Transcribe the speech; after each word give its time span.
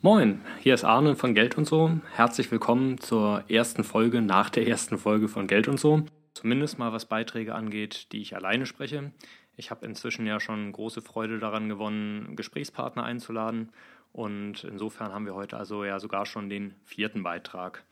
Moin, 0.00 0.40
hier 0.60 0.72
ist 0.72 0.84
Arne 0.84 1.14
von 1.14 1.34
Geld 1.34 1.58
und 1.58 1.66
so. 1.66 1.98
Herzlich 2.14 2.50
willkommen 2.50 2.98
zur 2.98 3.44
ersten 3.48 3.84
Folge 3.84 4.22
nach 4.22 4.48
der 4.48 4.66
ersten 4.66 4.96
Folge 4.96 5.28
von 5.28 5.46
Geld 5.46 5.68
und 5.68 5.78
so. 5.78 6.04
Zumindest 6.32 6.78
mal 6.78 6.94
was 6.94 7.04
Beiträge 7.04 7.54
angeht, 7.54 8.12
die 8.12 8.22
ich 8.22 8.34
alleine 8.34 8.64
spreche. 8.64 9.12
Ich 9.56 9.70
habe 9.70 9.84
inzwischen 9.84 10.24
ja 10.24 10.40
schon 10.40 10.72
große 10.72 11.02
Freude 11.02 11.38
daran 11.38 11.68
gewonnen, 11.68 12.34
Gesprächspartner 12.34 13.04
einzuladen. 13.04 13.70
Und 14.12 14.64
insofern 14.64 15.12
haben 15.12 15.26
wir 15.26 15.34
heute 15.34 15.58
also 15.58 15.84
ja 15.84 16.00
sogar 16.00 16.24
schon 16.24 16.48
den 16.48 16.74
vierten 16.84 17.22
Beitrag. 17.22 17.84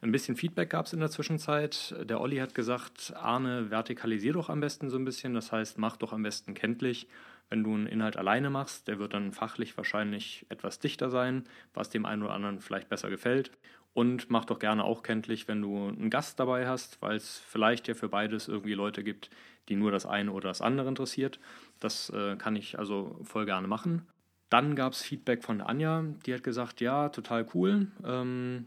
Ein 0.00 0.12
bisschen 0.12 0.36
Feedback 0.36 0.70
gab 0.70 0.86
es 0.86 0.92
in 0.92 1.00
der 1.00 1.10
Zwischenzeit. 1.10 1.94
Der 2.04 2.20
Olli 2.20 2.36
hat 2.36 2.54
gesagt, 2.54 3.12
Arne, 3.16 3.70
vertikalisier 3.70 4.32
doch 4.32 4.48
am 4.48 4.60
besten 4.60 4.88
so 4.88 4.96
ein 4.96 5.04
bisschen. 5.04 5.34
Das 5.34 5.52
heißt, 5.52 5.78
mach 5.78 5.96
doch 5.96 6.12
am 6.12 6.22
besten 6.22 6.54
kenntlich. 6.54 7.08
Wenn 7.48 7.62
du 7.62 7.74
einen 7.74 7.86
Inhalt 7.86 8.16
alleine 8.16 8.50
machst, 8.50 8.88
der 8.88 8.98
wird 8.98 9.14
dann 9.14 9.32
fachlich 9.32 9.76
wahrscheinlich 9.76 10.46
etwas 10.48 10.78
dichter 10.78 11.10
sein, 11.10 11.44
was 11.74 11.90
dem 11.90 12.04
einen 12.04 12.22
oder 12.22 12.34
anderen 12.34 12.60
vielleicht 12.60 12.88
besser 12.88 13.10
gefällt. 13.10 13.50
Und 13.94 14.28
mach 14.30 14.44
doch 14.44 14.58
gerne 14.58 14.84
auch 14.84 15.02
kenntlich, 15.02 15.48
wenn 15.48 15.62
du 15.62 15.88
einen 15.88 16.10
Gast 16.10 16.38
dabei 16.38 16.68
hast, 16.68 17.00
weil 17.00 17.16
es 17.16 17.38
vielleicht 17.38 17.88
ja 17.88 17.94
für 17.94 18.08
beides 18.10 18.46
irgendwie 18.46 18.74
Leute 18.74 19.02
gibt, 19.02 19.30
die 19.68 19.76
nur 19.76 19.90
das 19.90 20.04
eine 20.04 20.32
oder 20.32 20.48
das 20.48 20.60
andere 20.60 20.88
interessiert. 20.88 21.40
Das 21.80 22.10
äh, 22.10 22.36
kann 22.36 22.56
ich 22.56 22.78
also 22.78 23.18
voll 23.22 23.46
gerne 23.46 23.68
machen. 23.68 24.06
Dann 24.50 24.76
gab 24.76 24.92
es 24.92 25.02
Feedback 25.02 25.42
von 25.42 25.60
Anja, 25.60 26.04
die 26.24 26.34
hat 26.34 26.44
gesagt, 26.44 26.80
ja, 26.80 27.08
total 27.08 27.46
cool, 27.54 27.88
ähm, 28.04 28.66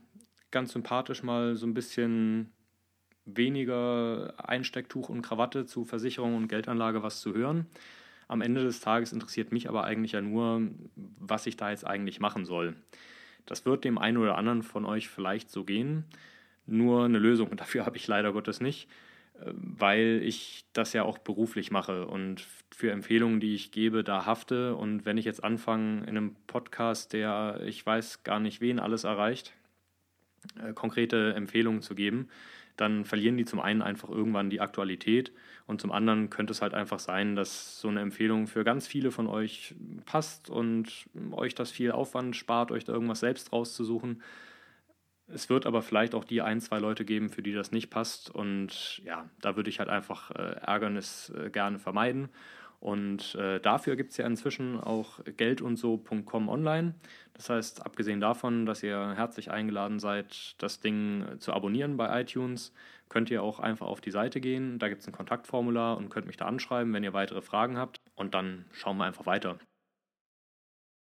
ganz 0.52 0.74
sympathisch 0.74 1.24
mal 1.24 1.56
so 1.56 1.68
ein 1.68 1.74
bisschen 1.74 2.52
weniger 3.26 4.34
Einstecktuch 4.38 5.10
und 5.10 5.22
Krawatte 5.22 5.66
zu 5.66 5.86
Versicherung 5.86 6.36
und 6.36 6.48
Geldanlage 6.48 7.04
was 7.04 7.22
zu 7.22 7.34
hören. 7.34 7.68
Am 8.30 8.42
Ende 8.42 8.64
des 8.64 8.80
Tages 8.80 9.12
interessiert 9.12 9.52
mich 9.52 9.68
aber 9.68 9.84
eigentlich 9.84 10.12
ja 10.12 10.22
nur, 10.22 10.62
was 10.96 11.48
ich 11.48 11.58
da 11.58 11.72
jetzt 11.72 11.86
eigentlich 11.86 12.20
machen 12.20 12.46
soll. 12.46 12.76
Das 13.48 13.66
wird 13.66 13.84
dem 13.84 13.98
einen 13.98 14.18
oder 14.18 14.38
anderen 14.38 14.62
von 14.62 14.86
euch 14.86 15.10
vielleicht 15.10 15.50
so 15.50 15.64
gehen. 15.64 16.06
Nur 16.68 17.06
eine 17.06 17.18
Lösung 17.18 17.50
dafür 17.58 17.88
habe 17.88 17.98
ich 17.98 18.08
leider 18.08 18.32
Gottes 18.32 18.62
nicht, 18.62 18.88
weil 19.44 20.22
ich 20.24 20.66
das 20.74 20.94
ja 20.94 21.04
auch 21.04 21.18
beruflich 21.18 21.72
mache 21.72 22.06
und 22.06 22.46
für 22.72 22.92
Empfehlungen, 22.92 23.40
die 23.40 23.56
ich 23.56 23.72
gebe, 23.72 24.04
da 24.04 24.28
hafte. 24.28 24.76
Und 24.76 25.06
wenn 25.06 25.18
ich 25.18 25.26
jetzt 25.26 25.44
anfange 25.44 26.02
in 26.02 26.10
einem 26.10 26.36
Podcast, 26.46 27.14
der 27.14 27.60
ich 27.66 27.84
weiß 27.84 28.24
gar 28.24 28.40
nicht 28.40 28.62
wen 28.62 28.80
alles 28.80 29.06
erreicht, 29.06 29.54
äh, 30.64 30.74
konkrete 30.74 31.34
Empfehlungen 31.34 31.82
zu 31.82 31.96
geben, 31.96 32.30
dann 32.80 33.06
verlieren 33.06 33.38
die 33.38 33.46
zum 33.46 33.60
einen 33.60 33.82
einfach 33.82 34.10
irgendwann 34.10 34.50
die 34.50 34.62
Aktualität 34.62 35.32
und 35.68 35.82
zum 35.82 35.92
anderen 35.92 36.30
könnte 36.30 36.52
es 36.52 36.62
halt 36.62 36.74
einfach 36.74 37.00
sein, 37.00 37.36
dass 37.36 37.80
so 37.80 37.88
eine 37.88 38.02
Empfehlung 38.02 38.48
für 38.48 38.64
ganz 38.64 38.88
viele 38.88 39.12
von 39.12 39.28
euch 39.28 39.76
passt 40.06 40.50
und 40.50 41.06
euch 41.32 41.56
das 41.56 41.72
viel 41.72 41.92
Aufwand 41.92 42.36
spart, 42.36 42.72
euch 42.72 42.86
da 42.86 42.94
irgendwas 42.94 43.20
selbst 43.20 43.52
rauszusuchen. 43.52 44.22
Es 45.28 45.50
wird 45.50 45.66
aber 45.66 45.82
vielleicht 45.82 46.16
auch 46.16 46.24
die 46.24 46.42
ein, 46.42 46.60
zwei 46.60 46.80
Leute 46.80 47.06
geben, 47.06 47.30
für 47.30 47.44
die 47.44 47.54
das 47.54 47.72
nicht 47.72 47.90
passt 47.90 48.30
und 48.30 49.02
ja, 49.06 49.30
da 49.42 49.56
würde 49.56 49.70
ich 49.70 49.80
halt 49.80 49.90
einfach 49.90 50.32
äh, 50.32 50.56
Ärgernis 50.62 51.32
äh, 51.38 51.50
gerne 51.50 51.80
vermeiden 51.80 52.30
und 52.80 53.36
äh, 53.36 53.60
dafür 53.60 53.96
gibt 53.98 54.12
es 54.12 54.18
ja 54.18 54.26
inzwischen 54.26 54.80
auch 54.80 55.20
geldundso.com 55.26 56.48
online. 56.48 56.96
Das 57.34 57.50
heißt, 57.50 57.86
abgesehen 57.86 58.22
davon, 58.22 58.66
dass 58.66 58.84
ihr 58.84 59.16
herzlich 59.16 59.52
eingeladen 59.52 60.00
seid, 60.00 60.56
das 60.62 60.80
Ding 60.80 61.26
zu 61.40 61.54
abonnieren 61.54 61.98
bei 61.98 62.22
iTunes, 62.22 62.74
könnt 63.10 63.30
ihr 63.32 63.44
auch 63.44 63.60
einfach 63.60 63.88
auf 63.88 64.00
die 64.00 64.12
Seite 64.12 64.40
gehen. 64.40 64.80
Da 64.80 64.88
gibt 64.88 65.02
es 65.02 65.08
ein 65.08 65.14
Kontaktformular 65.14 65.98
und 65.98 66.10
könnt 66.10 66.28
mich 66.28 66.38
da 66.38 66.46
anschreiben, 66.46 66.94
wenn 66.94 67.04
ihr 67.04 67.14
weitere 67.14 67.42
Fragen 67.42 67.78
habt. 67.78 68.00
Und 68.16 68.34
dann 68.34 68.66
schauen 68.72 68.98
wir 68.98 69.06
einfach 69.06 69.26
weiter. 69.26 69.60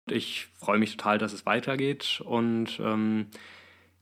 Ich 0.09 0.47
freue 0.57 0.79
mich 0.79 0.97
total, 0.97 1.19
dass 1.19 1.31
es 1.31 1.45
weitergeht 1.45 2.21
und 2.25 2.79
ähm, 2.79 3.27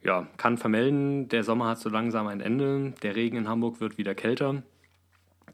ja, 0.01 0.27
kann 0.37 0.57
vermelden, 0.57 1.27
der 1.27 1.43
Sommer 1.43 1.67
hat 1.67 1.79
so 1.79 1.89
langsam 1.89 2.25
ein 2.27 2.39
Ende. 2.39 2.93
Der 3.03 3.15
Regen 3.15 3.37
in 3.37 3.47
Hamburg 3.49 3.79
wird 3.81 3.97
wieder 3.97 4.15
kälter. 4.15 4.63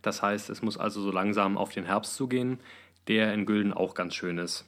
Das 0.01 0.21
heißt, 0.21 0.49
es 0.49 0.61
muss 0.61 0.77
also 0.77 1.01
so 1.01 1.11
langsam 1.11 1.57
auf 1.57 1.71
den 1.71 1.85
Herbst 1.85 2.15
zugehen, 2.15 2.59
der 3.07 3.33
in 3.33 3.45
Gülden 3.45 3.73
auch 3.73 3.93
ganz 3.93 4.15
schön 4.15 4.37
ist. 4.37 4.65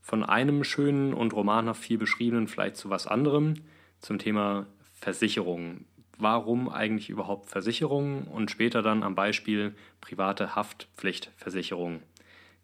Von 0.00 0.24
einem 0.24 0.64
schönen 0.64 1.14
und 1.14 1.32
romanhaft 1.32 1.82
viel 1.82 1.98
beschriebenen 1.98 2.48
vielleicht 2.48 2.76
zu 2.76 2.90
was 2.90 3.06
anderem, 3.06 3.54
zum 4.00 4.18
Thema 4.18 4.66
Versicherung. 4.92 5.84
Warum 6.18 6.68
eigentlich 6.68 7.08
überhaupt 7.08 7.48
Versicherungen 7.48 8.24
und 8.24 8.50
später 8.50 8.82
dann 8.82 9.02
am 9.02 9.14
Beispiel 9.14 9.74
private 10.00 10.54
Haftpflichtversicherung. 10.54 12.02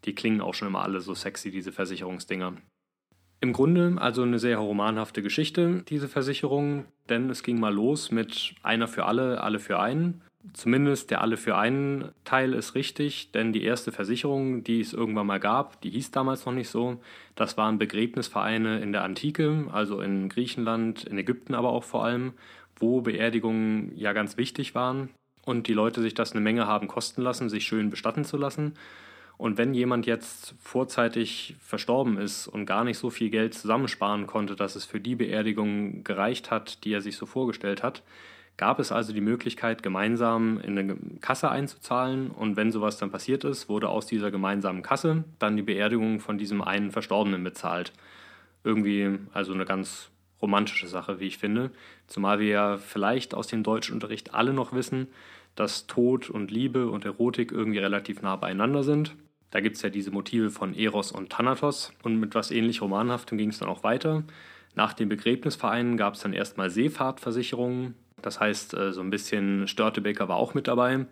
Die 0.05 0.13
klingen 0.13 0.41
auch 0.41 0.53
schon 0.53 0.67
immer 0.67 0.83
alle 0.83 1.01
so 1.01 1.15
sexy, 1.15 1.49
diese 1.49 1.71
Versicherungsdinger. 1.71 2.53
Im 3.39 3.53
Grunde 3.53 3.95
also 3.97 4.23
eine 4.23 4.39
sehr 4.39 4.57
romanhafte 4.57 5.21
Geschichte, 5.21 5.83
diese 5.87 6.07
Versicherung, 6.07 6.85
denn 7.07 7.29
es 7.29 7.43
ging 7.43 7.59
mal 7.59 7.73
los 7.73 8.09
mit 8.09 8.55
einer 8.63 8.87
für 8.87 9.05
alle, 9.05 9.41
alle 9.41 9.59
für 9.59 9.79
einen. 9.79 10.21
Zumindest 10.53 11.11
der 11.11 11.21
Alle 11.21 11.35
für 11.35 11.57
einen 11.57 12.11
Teil 12.23 12.53
ist 12.53 12.73
richtig, 12.73 13.31
denn 13.31 13.51
die 13.51 13.63
erste 13.63 13.91
Versicherung, 13.91 14.63
die 14.63 14.79
es 14.79 14.93
irgendwann 14.93 15.27
mal 15.27 15.39
gab, 15.39 15.81
die 15.81 15.89
hieß 15.89 16.11
damals 16.11 16.45
noch 16.45 16.53
nicht 16.53 16.69
so. 16.69 17.01
Das 17.35 17.57
waren 17.57 17.77
Begräbnisvereine 17.77 18.79
in 18.79 18.93
der 18.93 19.03
Antike, 19.03 19.67
also 19.71 19.99
in 19.99 20.29
Griechenland, 20.29 21.03
in 21.03 21.17
Ägypten 21.17 21.53
aber 21.53 21.69
auch 21.69 21.83
vor 21.83 22.05
allem, 22.05 22.33
wo 22.77 23.01
Beerdigungen 23.01 23.91
ja 23.95 24.13
ganz 24.13 24.37
wichtig 24.37 24.73
waren 24.73 25.09
und 25.45 25.67
die 25.67 25.73
Leute 25.73 26.01
sich 26.01 26.13
das 26.13 26.31
eine 26.31 26.41
Menge 26.41 26.67
haben 26.67 26.87
kosten 26.87 27.21
lassen, 27.21 27.49
sich 27.49 27.65
schön 27.65 27.89
bestatten 27.89 28.23
zu 28.23 28.37
lassen. 28.37 28.73
Und 29.37 29.57
wenn 29.57 29.73
jemand 29.75 30.07
jetzt 30.07 30.55
vorzeitig 30.59 31.55
verstorben 31.59 32.17
ist 32.17 32.47
und 32.47 32.65
gar 32.65 32.83
nicht 32.83 32.97
so 32.97 33.11
viel 33.11 33.29
Geld 33.29 33.53
zusammensparen 33.53 34.25
konnte, 34.25 34.55
dass 34.55 34.75
es 34.75 34.85
für 34.85 34.99
die 34.99 35.15
Beerdigung 35.15 36.03
gereicht 36.03 36.49
hat, 36.49 36.83
die 36.83 36.93
er 36.93 37.01
sich 37.01 37.17
so 37.17 37.27
vorgestellt 37.27 37.83
hat, 37.83 38.01
gab 38.57 38.79
es 38.79 38.91
also 38.91 39.13
die 39.13 39.21
Möglichkeit, 39.21 39.83
gemeinsam 39.83 40.59
in 40.59 40.77
eine 40.77 40.97
Kasse 41.21 41.49
einzuzahlen. 41.49 42.31
Und 42.31 42.57
wenn 42.57 42.71
sowas 42.71 42.97
dann 42.97 43.11
passiert 43.11 43.43
ist, 43.43 43.69
wurde 43.69 43.89
aus 43.89 44.07
dieser 44.07 44.31
gemeinsamen 44.31 44.81
Kasse 44.81 45.23
dann 45.37 45.55
die 45.55 45.63
Beerdigung 45.63 46.19
von 46.19 46.39
diesem 46.39 46.63
einen 46.63 46.91
Verstorbenen 46.91 47.43
bezahlt. 47.43 47.93
Irgendwie 48.63 49.19
also 49.33 49.53
eine 49.53 49.65
ganz 49.65 50.09
romantische 50.41 50.87
Sache, 50.87 51.19
wie 51.19 51.27
ich 51.27 51.37
finde. 51.37 51.69
Zumal 52.07 52.39
wir 52.39 52.47
ja 52.47 52.77
vielleicht 52.77 53.35
aus 53.35 53.47
dem 53.47 53.61
Deutschunterricht 53.61 54.33
alle 54.33 54.53
noch 54.53 54.73
wissen, 54.73 55.07
dass 55.55 55.85
Tod 55.85 56.29
und 56.29 56.49
Liebe 56.49 56.89
und 56.89 57.05
Erotik 57.05 57.51
irgendwie 57.51 57.79
relativ 57.79 58.23
nah 58.23 58.35
beieinander 58.35 58.83
sind. 58.83 59.15
Da 59.51 59.61
gibt 59.61 59.77
es 59.77 59.81
ja 59.81 59.89
diese 59.89 60.11
Motive 60.11 60.49
von 60.49 60.73
Eros 60.73 61.11
und 61.11 61.29
Thanatos. 61.29 61.93
Und 62.03 62.19
mit 62.19 62.35
was 62.35 62.51
ähnlich 62.51 62.81
Romanhaftem 62.81 63.37
ging 63.37 63.49
es 63.49 63.59
dann 63.59 63.69
auch 63.69 63.83
weiter. 63.83 64.23
Nach 64.75 64.93
den 64.93 65.09
Begräbnisvereinen 65.09 65.97
gab 65.97 66.13
es 66.13 66.21
dann 66.21 66.33
erstmal 66.33 66.69
Seefahrtversicherungen, 66.69 67.95
das 68.21 68.39
heißt, 68.39 68.73
äh, 68.73 68.93
so 68.93 69.01
ein 69.01 69.09
bisschen 69.09 69.67
Störtebeker 69.67 70.27
war 70.27 70.37
auch 70.37 70.53
mit 70.53 70.67
dabei. 70.67 71.05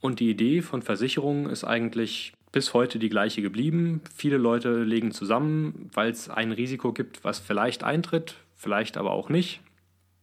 Und 0.00 0.20
die 0.20 0.30
Idee 0.30 0.62
von 0.62 0.82
Versicherungen 0.82 1.48
ist 1.48 1.64
eigentlich 1.64 2.32
bis 2.50 2.74
heute 2.74 2.98
die 2.98 3.08
gleiche 3.08 3.40
geblieben. 3.40 4.02
Viele 4.14 4.36
Leute 4.36 4.82
legen 4.82 5.12
zusammen, 5.12 5.90
weil 5.92 6.10
es 6.10 6.28
ein 6.28 6.52
Risiko 6.52 6.92
gibt, 6.92 7.24
was 7.24 7.38
vielleicht 7.38 7.84
eintritt, 7.84 8.36
vielleicht 8.54 8.96
aber 8.96 9.12
auch 9.12 9.28
nicht. 9.28 9.60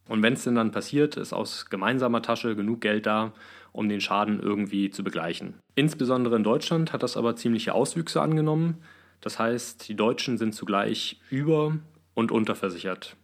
Und 0.09 0.23
wenn 0.23 0.33
es 0.33 0.43
denn 0.43 0.55
dann 0.55 0.71
passiert, 0.71 1.17
ist 1.17 1.33
aus 1.33 1.69
gemeinsamer 1.69 2.23
Tasche 2.23 2.55
genug 2.55 2.81
Geld 2.81 3.05
da, 3.05 3.31
um 3.71 3.87
den 3.87 4.01
Schaden 4.01 4.39
irgendwie 4.39 4.89
zu 4.89 5.03
begleichen. 5.03 5.53
Insbesondere 5.75 6.35
in 6.35 6.43
Deutschland 6.43 6.91
hat 6.91 7.03
das 7.03 7.15
aber 7.15 7.35
ziemliche 7.35 7.75
Auswüchse 7.75 8.19
angenommen. 8.19 8.79
Das 9.21 9.37
heißt, 9.37 9.87
die 9.87 9.95
Deutschen 9.95 10.39
sind 10.39 10.55
zugleich 10.55 11.21
über- 11.29 11.77
und 12.15 12.31
unterversichert. 12.31 13.15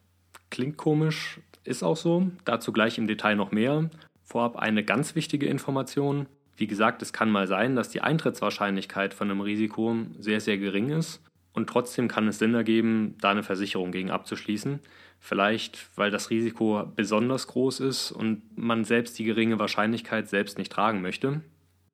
Klingt 0.51 0.77
komisch, 0.77 1.39
ist 1.63 1.81
auch 1.81 1.97
so. 1.97 2.29
Dazu 2.45 2.71
gleich 2.71 2.99
im 2.99 3.07
Detail 3.07 3.35
noch 3.35 3.51
mehr. 3.51 3.89
Vorab 4.23 4.55
eine 4.55 4.83
ganz 4.83 5.15
wichtige 5.15 5.47
Information. 5.47 6.27
Wie 6.55 6.67
gesagt, 6.67 7.01
es 7.01 7.13
kann 7.13 7.31
mal 7.31 7.47
sein, 7.47 7.75
dass 7.75 7.89
die 7.89 8.01
Eintrittswahrscheinlichkeit 8.01 9.15
von 9.15 9.31
einem 9.31 9.41
Risiko 9.41 9.95
sehr, 10.19 10.39
sehr 10.39 10.59
gering 10.59 10.91
ist. 10.91 11.19
Und 11.55 11.69
trotzdem 11.69 12.09
kann 12.09 12.27
es 12.27 12.37
Sinn 12.37 12.53
ergeben, 12.53 13.15
da 13.21 13.31
eine 13.31 13.41
Versicherung 13.41 13.93
gegen 13.93 14.11
abzuschließen. 14.11 14.81
Vielleicht, 15.19 15.87
weil 15.95 16.11
das 16.11 16.29
Risiko 16.29 16.91
besonders 16.95 17.47
groß 17.47 17.79
ist 17.79 18.11
und 18.11 18.43
man 18.57 18.83
selbst 18.83 19.17
die 19.17 19.23
geringe 19.23 19.57
Wahrscheinlichkeit 19.57 20.27
selbst 20.27 20.57
nicht 20.57 20.71
tragen 20.71 21.01
möchte. 21.01 21.41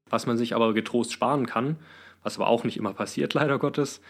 Was 0.09 0.25
man 0.25 0.35
sich 0.35 0.55
aber 0.55 0.73
getrost 0.73 1.13
sparen 1.13 1.45
kann, 1.45 1.77
was 2.23 2.37
aber 2.37 2.47
auch 2.47 2.63
nicht 2.63 2.75
immer 2.75 2.93
passiert, 2.93 3.33
leider 3.35 3.59
Gottes, 3.59 4.01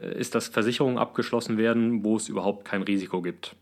äh, 0.00 0.18
ist, 0.18 0.34
dass 0.34 0.48
Versicherungen 0.48 0.98
abgeschlossen 0.98 1.58
werden, 1.58 2.02
wo 2.02 2.16
es 2.16 2.30
überhaupt 2.30 2.64
kein 2.64 2.82
Risiko 2.82 3.20
gibt. 3.20 3.54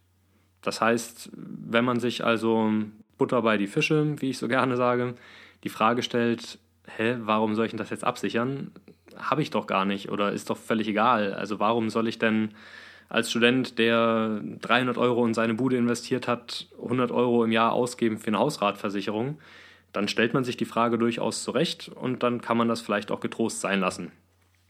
Das 0.62 0.80
heißt, 0.80 1.30
wenn 1.34 1.84
man 1.84 1.98
sich 1.98 2.24
also 2.24 2.70
Butter 3.18 3.42
bei 3.42 3.58
die 3.58 3.66
Fische, 3.66 4.14
wie 4.22 4.30
ich 4.30 4.38
so 4.38 4.46
gerne 4.46 4.76
sage, 4.76 5.14
die 5.64 5.68
Frage 5.68 6.02
stellt, 6.02 6.58
hä, 6.96 7.16
warum 7.20 7.56
soll 7.56 7.66
ich 7.66 7.72
denn 7.72 7.78
das 7.78 7.90
jetzt 7.90 8.04
absichern? 8.04 8.70
Habe 9.16 9.42
ich 9.42 9.50
doch 9.50 9.66
gar 9.66 9.84
nicht 9.84 10.10
oder 10.10 10.32
ist 10.32 10.50
doch 10.50 10.56
völlig 10.56 10.88
egal. 10.88 11.34
Also 11.34 11.60
warum 11.60 11.90
soll 11.90 12.08
ich 12.08 12.18
denn 12.18 12.50
als 13.08 13.30
Student, 13.30 13.78
der 13.78 14.40
300 14.60 14.98
Euro 14.98 15.26
in 15.26 15.34
seine 15.34 15.54
Bude 15.54 15.76
investiert 15.76 16.26
hat, 16.26 16.66
100 16.82 17.10
Euro 17.12 17.44
im 17.44 17.52
Jahr 17.52 17.72
ausgeben 17.72 18.18
für 18.18 18.28
eine 18.28 18.38
Hausratversicherung? 18.38 19.38
Dann 19.92 20.08
stellt 20.08 20.34
man 20.34 20.42
sich 20.42 20.56
die 20.56 20.64
Frage 20.64 20.98
durchaus 20.98 21.44
zurecht 21.44 21.88
und 21.94 22.22
dann 22.22 22.40
kann 22.40 22.56
man 22.56 22.68
das 22.68 22.80
vielleicht 22.80 23.10
auch 23.10 23.20
getrost 23.20 23.60
sein 23.60 23.80
lassen. 23.80 24.10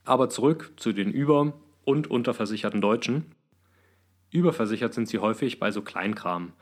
Aber 0.04 0.28
zurück 0.28 0.72
zu 0.76 0.92
den 0.92 1.10
über- 1.10 1.54
und 1.84 2.10
unterversicherten 2.10 2.80
Deutschen. 2.80 3.32
Überversichert 4.30 4.92
sind 4.92 5.08
sie 5.08 5.18
häufig 5.18 5.58
bei 5.58 5.70
so 5.70 5.80
Kleinkram. 5.80 6.52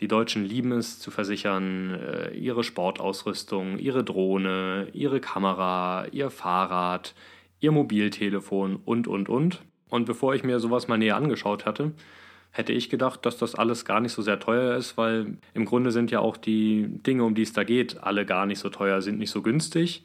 Die 0.00 0.08
Deutschen 0.08 0.44
lieben 0.44 0.72
es 0.72 1.00
zu 1.00 1.10
versichern, 1.10 1.94
äh, 1.94 2.34
ihre 2.34 2.64
Sportausrüstung, 2.64 3.78
ihre 3.78 4.04
Drohne, 4.04 4.88
ihre 4.92 5.20
Kamera, 5.20 6.06
ihr 6.12 6.30
Fahrrad, 6.30 7.14
ihr 7.60 7.72
Mobiltelefon 7.72 8.76
und, 8.84 9.08
und, 9.08 9.28
und. 9.28 9.62
Und 9.88 10.04
bevor 10.04 10.34
ich 10.34 10.44
mir 10.44 10.60
sowas 10.60 10.88
mal 10.88 10.98
näher 10.98 11.16
angeschaut 11.16 11.64
hatte, 11.64 11.92
hätte 12.50 12.72
ich 12.72 12.90
gedacht, 12.90 13.24
dass 13.24 13.38
das 13.38 13.54
alles 13.54 13.84
gar 13.84 14.00
nicht 14.00 14.12
so 14.12 14.22
sehr 14.22 14.38
teuer 14.38 14.76
ist, 14.76 14.96
weil 14.98 15.38
im 15.54 15.64
Grunde 15.64 15.90
sind 15.90 16.10
ja 16.10 16.20
auch 16.20 16.36
die 16.36 16.86
Dinge, 16.88 17.24
um 17.24 17.34
die 17.34 17.42
es 17.42 17.52
da 17.52 17.64
geht, 17.64 18.02
alle 18.02 18.26
gar 18.26 18.46
nicht 18.46 18.58
so 18.58 18.68
teuer, 18.68 19.00
sind 19.00 19.18
nicht 19.18 19.30
so 19.30 19.42
günstig. 19.42 20.04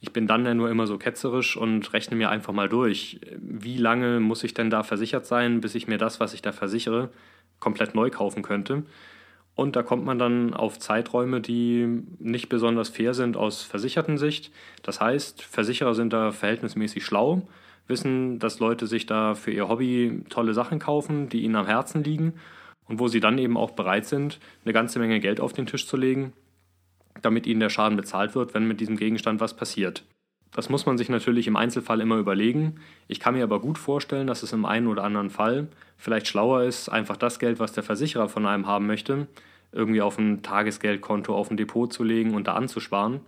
Ich 0.00 0.12
bin 0.12 0.28
dann 0.28 0.46
ja 0.46 0.54
nur 0.54 0.70
immer 0.70 0.86
so 0.86 0.96
ketzerisch 0.96 1.56
und 1.56 1.92
rechne 1.92 2.16
mir 2.16 2.30
einfach 2.30 2.52
mal 2.52 2.68
durch, 2.68 3.20
wie 3.36 3.76
lange 3.76 4.20
muss 4.20 4.44
ich 4.44 4.54
denn 4.54 4.70
da 4.70 4.84
versichert 4.84 5.26
sein, 5.26 5.60
bis 5.60 5.74
ich 5.74 5.88
mir 5.88 5.98
das, 5.98 6.20
was 6.20 6.34
ich 6.34 6.42
da 6.42 6.52
versichere, 6.52 7.10
komplett 7.58 7.96
neu 7.96 8.10
kaufen 8.10 8.42
könnte. 8.42 8.84
Und 9.58 9.74
da 9.74 9.82
kommt 9.82 10.04
man 10.04 10.20
dann 10.20 10.54
auf 10.54 10.78
Zeiträume, 10.78 11.40
die 11.40 12.04
nicht 12.20 12.48
besonders 12.48 12.90
fair 12.90 13.12
sind 13.12 13.36
aus 13.36 13.64
Versichertensicht. 13.64 14.52
Das 14.84 15.00
heißt, 15.00 15.42
Versicherer 15.42 15.96
sind 15.96 16.12
da 16.12 16.30
verhältnismäßig 16.30 17.04
schlau, 17.04 17.42
wissen, 17.88 18.38
dass 18.38 18.60
Leute 18.60 18.86
sich 18.86 19.06
da 19.06 19.34
für 19.34 19.50
ihr 19.50 19.68
Hobby 19.68 20.22
tolle 20.28 20.54
Sachen 20.54 20.78
kaufen, 20.78 21.28
die 21.28 21.42
ihnen 21.42 21.56
am 21.56 21.66
Herzen 21.66 22.04
liegen 22.04 22.34
und 22.86 23.00
wo 23.00 23.08
sie 23.08 23.18
dann 23.18 23.36
eben 23.36 23.56
auch 23.56 23.72
bereit 23.72 24.06
sind, 24.06 24.38
eine 24.64 24.72
ganze 24.72 25.00
Menge 25.00 25.18
Geld 25.18 25.40
auf 25.40 25.54
den 25.54 25.66
Tisch 25.66 25.88
zu 25.88 25.96
legen, 25.96 26.32
damit 27.20 27.44
ihnen 27.44 27.58
der 27.58 27.68
Schaden 27.68 27.96
bezahlt 27.96 28.36
wird, 28.36 28.54
wenn 28.54 28.68
mit 28.68 28.78
diesem 28.78 28.96
Gegenstand 28.96 29.40
was 29.40 29.56
passiert. 29.56 30.04
Das 30.52 30.68
muss 30.68 30.86
man 30.86 30.98
sich 30.98 31.08
natürlich 31.08 31.48
im 31.48 31.56
Einzelfall 31.56 32.00
immer 32.00 32.18
überlegen. 32.18 32.76
Ich 33.08 33.18
kann 33.18 33.34
mir 33.34 33.42
aber 33.42 33.60
gut 33.60 33.76
vorstellen, 33.76 34.28
dass 34.28 34.44
es 34.44 34.52
im 34.52 34.64
einen 34.64 34.86
oder 34.86 35.02
anderen 35.02 35.30
Fall 35.30 35.66
vielleicht 35.96 36.28
schlauer 36.28 36.62
ist, 36.62 36.88
einfach 36.88 37.16
das 37.16 37.40
Geld, 37.40 37.58
was 37.58 37.72
der 37.72 37.82
Versicherer 37.82 38.28
von 38.28 38.46
einem 38.46 38.68
haben 38.68 38.86
möchte, 38.86 39.26
irgendwie 39.72 40.00
auf 40.00 40.18
ein 40.18 40.42
Tagesgeldkonto, 40.42 41.34
auf 41.34 41.50
ein 41.50 41.56
Depot 41.56 41.92
zu 41.92 42.04
legen 42.04 42.34
und 42.34 42.46
da 42.46 42.54
anzusparen. 42.54 43.20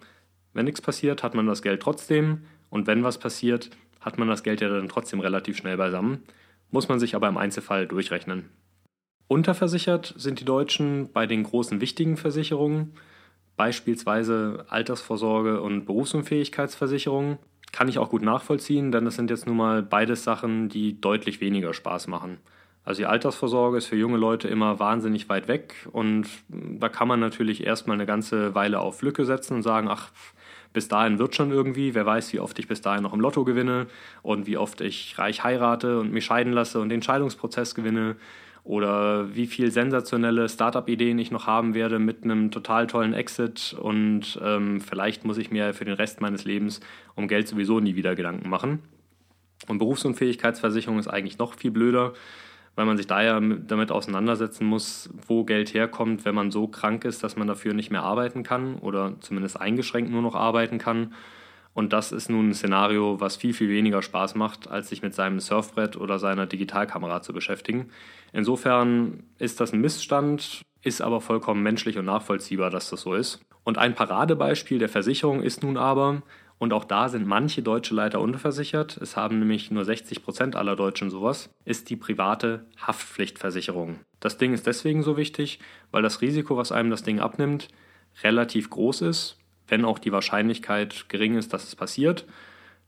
Wenn 0.53 0.65
nichts 0.65 0.81
passiert, 0.81 1.23
hat 1.23 1.35
man 1.35 1.47
das 1.47 1.63
Geld 1.63 1.83
trotzdem 1.83 2.43
und 2.71 2.87
wenn 2.87 3.05
was 3.05 3.19
passiert, 3.19 3.71
hat 4.01 4.19
man 4.19 4.29
das 4.29 4.43
Geld 4.43 4.61
ja 4.61 4.69
dann 4.69 4.89
trotzdem 4.89 5.21
relativ 5.21 5.57
schnell 5.57 5.77
beisammen, 5.77 6.23
muss 6.71 6.89
man 6.89 6.99
sich 6.99 7.15
aber 7.15 7.29
im 7.29 7.37
Einzelfall 7.37 7.87
durchrechnen. 7.87 8.49
Unterversichert 9.29 10.15
sind 10.17 10.41
die 10.41 10.45
Deutschen 10.45 11.13
bei 11.13 11.27
den 11.27 11.45
großen 11.45 11.81
wichtigen 11.81 12.17
Versicherungen, 12.17 12.95
beispielsweise 13.57 14.67
Altersvorsorge 14.69 15.61
und 15.61 15.85
Berufsunfähigkeitsversicherungen. 15.85 17.39
Kann 17.73 17.89
ich 17.89 17.99
auch 17.99 18.11
gut 18.11 18.23
nachvollziehen, 18.23 18.91
denn 18.91 19.05
das 19.05 19.15
sind 19.15 19.31
jetzt 19.31 19.47
nun 19.47 19.57
mal 19.57 19.83
beides 19.83 20.25
Sachen, 20.25 20.69
die 20.69 21.01
deutlich 21.01 21.41
weniger 21.41 21.75
Spaß 21.75 22.09
machen. 22.09 22.39
Also 22.85 23.03
die 23.03 23.06
Altersvorsorge 23.06 23.79
ist 23.79 23.87
für 23.87 23.97
junge 23.97 24.17
Leute 24.17 24.49
immer 24.49 24.79
wahnsinnig 24.79 25.29
weit 25.29 25.49
weg 25.49 25.75
und 25.93 26.27
da 26.49 26.88
kann 26.88 27.09
man 27.09 27.21
natürlich 27.21 27.67
erstmal 27.67 27.94
eine 27.94 28.06
ganze 28.06 28.55
Weile 28.55 28.81
auf 28.81 29.03
Lücke 29.03 29.25
setzen 29.25 29.55
und 29.55 29.62
sagen, 29.62 29.88
ach, 29.88 30.11
bis 30.73 30.88
dahin 30.88 31.19
wird 31.19 31.35
schon 31.35 31.50
irgendwie, 31.50 31.94
wer 31.94 32.06
weiß, 32.06 32.32
wie 32.32 32.41
oft 32.41 32.59
ich 32.59 32.69
bis 32.69 32.81
dahin 32.81 33.03
noch 33.03 33.12
im 33.12 33.21
Lotto 33.21 33.44
gewinne 33.44 33.87
und 34.23 34.47
wie 34.47 34.56
oft 34.56 34.81
ich 34.81 35.19
reich 35.19 35.44
heirate 35.44 35.99
und 35.99 36.12
mich 36.12 36.25
scheiden 36.25 36.53
lasse 36.53 36.81
und 36.81 36.88
den 36.88 37.03
Scheidungsprozess 37.03 37.75
gewinne 37.75 38.17
oder 38.62 39.35
wie 39.35 39.47
viel 39.47 39.71
sensationelle 39.71 40.49
Startup-Ideen 40.49 41.19
ich 41.19 41.31
noch 41.31 41.47
haben 41.47 41.75
werde 41.75 41.99
mit 41.99 42.25
einem 42.25 42.50
total 42.50 42.87
tollen 42.87 43.15
Exit 43.15 43.76
und 43.79 44.38
ähm, 44.43 44.81
vielleicht 44.81 45.25
muss 45.25 45.38
ich 45.38 45.50
mir 45.50 45.75
für 45.75 45.85
den 45.85 45.94
Rest 45.94 46.21
meines 46.21 46.44
Lebens 46.44 46.81
um 47.15 47.26
Geld 47.26 47.49
sowieso 47.49 47.81
nie 47.81 47.97
wieder 47.97 48.15
Gedanken 48.15 48.49
machen. 48.49 48.81
Und 49.69 49.79
Berufsunfähigkeitsversicherung 49.79 50.99
ist 50.99 51.09
eigentlich 51.09 51.38
noch 51.38 51.55
viel 51.55 51.71
blöder, 51.71 52.15
weil 52.77 52.87
man 52.87 52.97
sich 52.97 53.07
da 53.07 53.23
ja 53.23 53.41
damit 53.41 53.91
auseinandersetzen 53.91 54.65
muss, 54.65 55.11
wo 55.27 55.45
Geld 55.45 55.75
herkommt, 55.75 56.25
wenn 56.25 56.35
man 56.35 56.51
so 56.51 56.69
krank 56.69 57.05
ist, 57.05 57.23
dass 57.23 57.37
man 57.37 57.49
dafür 57.49 57.75
nicht 57.75 57.91
mehr 57.91 58.03
arbeiten 58.03 58.43
kann 58.43 58.77
oder 58.77 59.15
zumindest 59.21 59.61
eingeschränkt 59.61 60.11
nur 60.11 60.23
noch 60.23 60.35
arbeiten 60.35 60.79
kann. 60.79 61.15
Und 61.73 61.93
das 61.93 62.11
ist 62.11 62.29
nun 62.29 62.51
ein 62.51 62.55
Szenario, 62.55 63.21
was 63.21 63.37
viel, 63.37 63.55
viel 63.55 63.69
weniger 63.69 64.03
Spaß 64.03 64.35
macht, 64.35 64.69
als 64.69 64.89
sich 64.89 65.03
mit 65.03 65.15
seinem 65.15 65.39
Surfbrett 65.41 65.97
oder 65.97 66.19
seiner 66.19 66.47
Digitalkamera 66.47 67.23
zu 67.23 67.33
beschäftigen. 67.33 67.91
Insofern 68.33 69.23
ist 69.39 69.61
das 69.61 69.73
ein 69.73 69.81
Missstand, 69.81 70.63
ist 70.83 71.01
aber 71.01 71.21
vollkommen 71.21 71.63
menschlich 71.63 71.99
und 71.99 72.07
nachvollziehbar, 72.07 72.71
dass 72.71 72.91
das 72.91 73.03
so 73.03 73.15
ist. 73.15 73.41
Und 73.63 73.79
ein 73.79 73.95
Paradebeispiel 73.95 74.79
der 74.79 74.89
Versicherung 74.89 75.43
ist 75.43 75.63
nun 75.63 75.77
aber, 75.77 76.23
und 76.61 76.75
auch 76.75 76.85
da 76.85 77.09
sind 77.09 77.27
manche 77.27 77.62
deutsche 77.62 77.95
Leiter 77.95 78.21
unterversichert, 78.21 78.99
es 78.99 79.17
haben 79.17 79.39
nämlich 79.39 79.71
nur 79.71 79.87
60 79.87 80.23
Prozent 80.23 80.57
aller 80.57 80.77
Deutschen 80.77 81.09
sowas, 81.09 81.49
ist 81.65 81.89
die 81.89 81.97
private 81.97 82.67
Haftpflichtversicherung. 82.77 83.99
Das 84.21 84.37
Ding 84.37 84.53
ist 84.53 84.67
deswegen 84.67 85.03
so 85.03 85.17
wichtig, 85.17 85.59
weil 85.91 86.03
das 86.03 86.21
Risiko, 86.21 86.59
was 86.59 86.71
einem 86.71 86.91
das 86.91 87.03
Ding 87.03 87.19
abnimmt, 87.19 87.69
relativ 88.23 88.69
groß 88.69 89.01
ist, 89.01 89.39
wenn 89.69 89.87
auch 89.87 89.99
die 89.99 90.12
Wahrscheinlichkeit 90.12 91.09
gering 91.09 91.37
ist, 91.37 91.55
dass 91.55 91.65
es 91.65 91.77
passiert. 91.77 92.27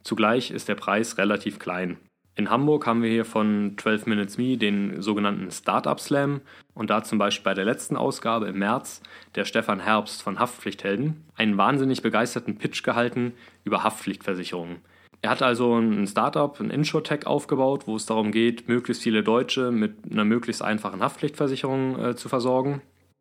Zugleich 0.03 0.51
ist 0.51 0.69
der 0.69 0.75
Preis 0.75 1.17
relativ 1.17 1.59
klein. 1.59 1.97
In 2.35 2.49
Hamburg 2.49 2.87
haben 2.87 3.03
wir 3.03 3.11
hier 3.11 3.27
von 3.27 3.75
12 3.77 4.07
Minutes 4.07 4.39
Me 4.39 4.57
den 4.57 5.03
sogenannten 5.03 5.51
Startup 5.51 6.01
Slam 6.01 6.41
und 6.73 6.89
da 6.89 7.03
zum 7.05 7.19
Beispiel 7.19 7.45
bei 7.45 7.53
der 7.53 7.67
letzten 7.67 7.95
Ausgabe 7.95 8.47
im 8.47 8.59
März 8.59 9.03
der 9.35 9.45
Stefan 9.45 9.81
Herbst 9.81 10.23
von 10.23 10.39
Haftpflichthelden 10.39 11.25
einen 11.37 11.59
wahnsinnig 11.59 12.01
begeisterten 12.01 12.57
Pitch 12.57 12.83
gehalten 12.85 13.35
über 13.65 13.83
Haftpflichtversicherungen. 13.85 14.79
Er 15.21 15.29
hat 15.29 15.43
also 15.43 15.77
ein 15.77 16.07
Startup, 16.07 16.59
ein 16.59 16.71
Insurtech 16.71 17.27
aufgebaut, 17.27 17.87
wo 17.87 17.97
es 17.97 18.07
darum 18.07 18.33
geht, 18.33 18.67
möglichst 18.67 19.03
viele 19.03 19.23
Deutsche 19.23 19.71
mit 19.71 20.11
einer 20.11 20.25
möglichst 20.25 20.63
einfachen 20.63 21.03
Haftpflichtversicherung 21.03 22.03
äh, 22.03 22.17
zu 22.17 22.31
versorgen. 22.31 22.81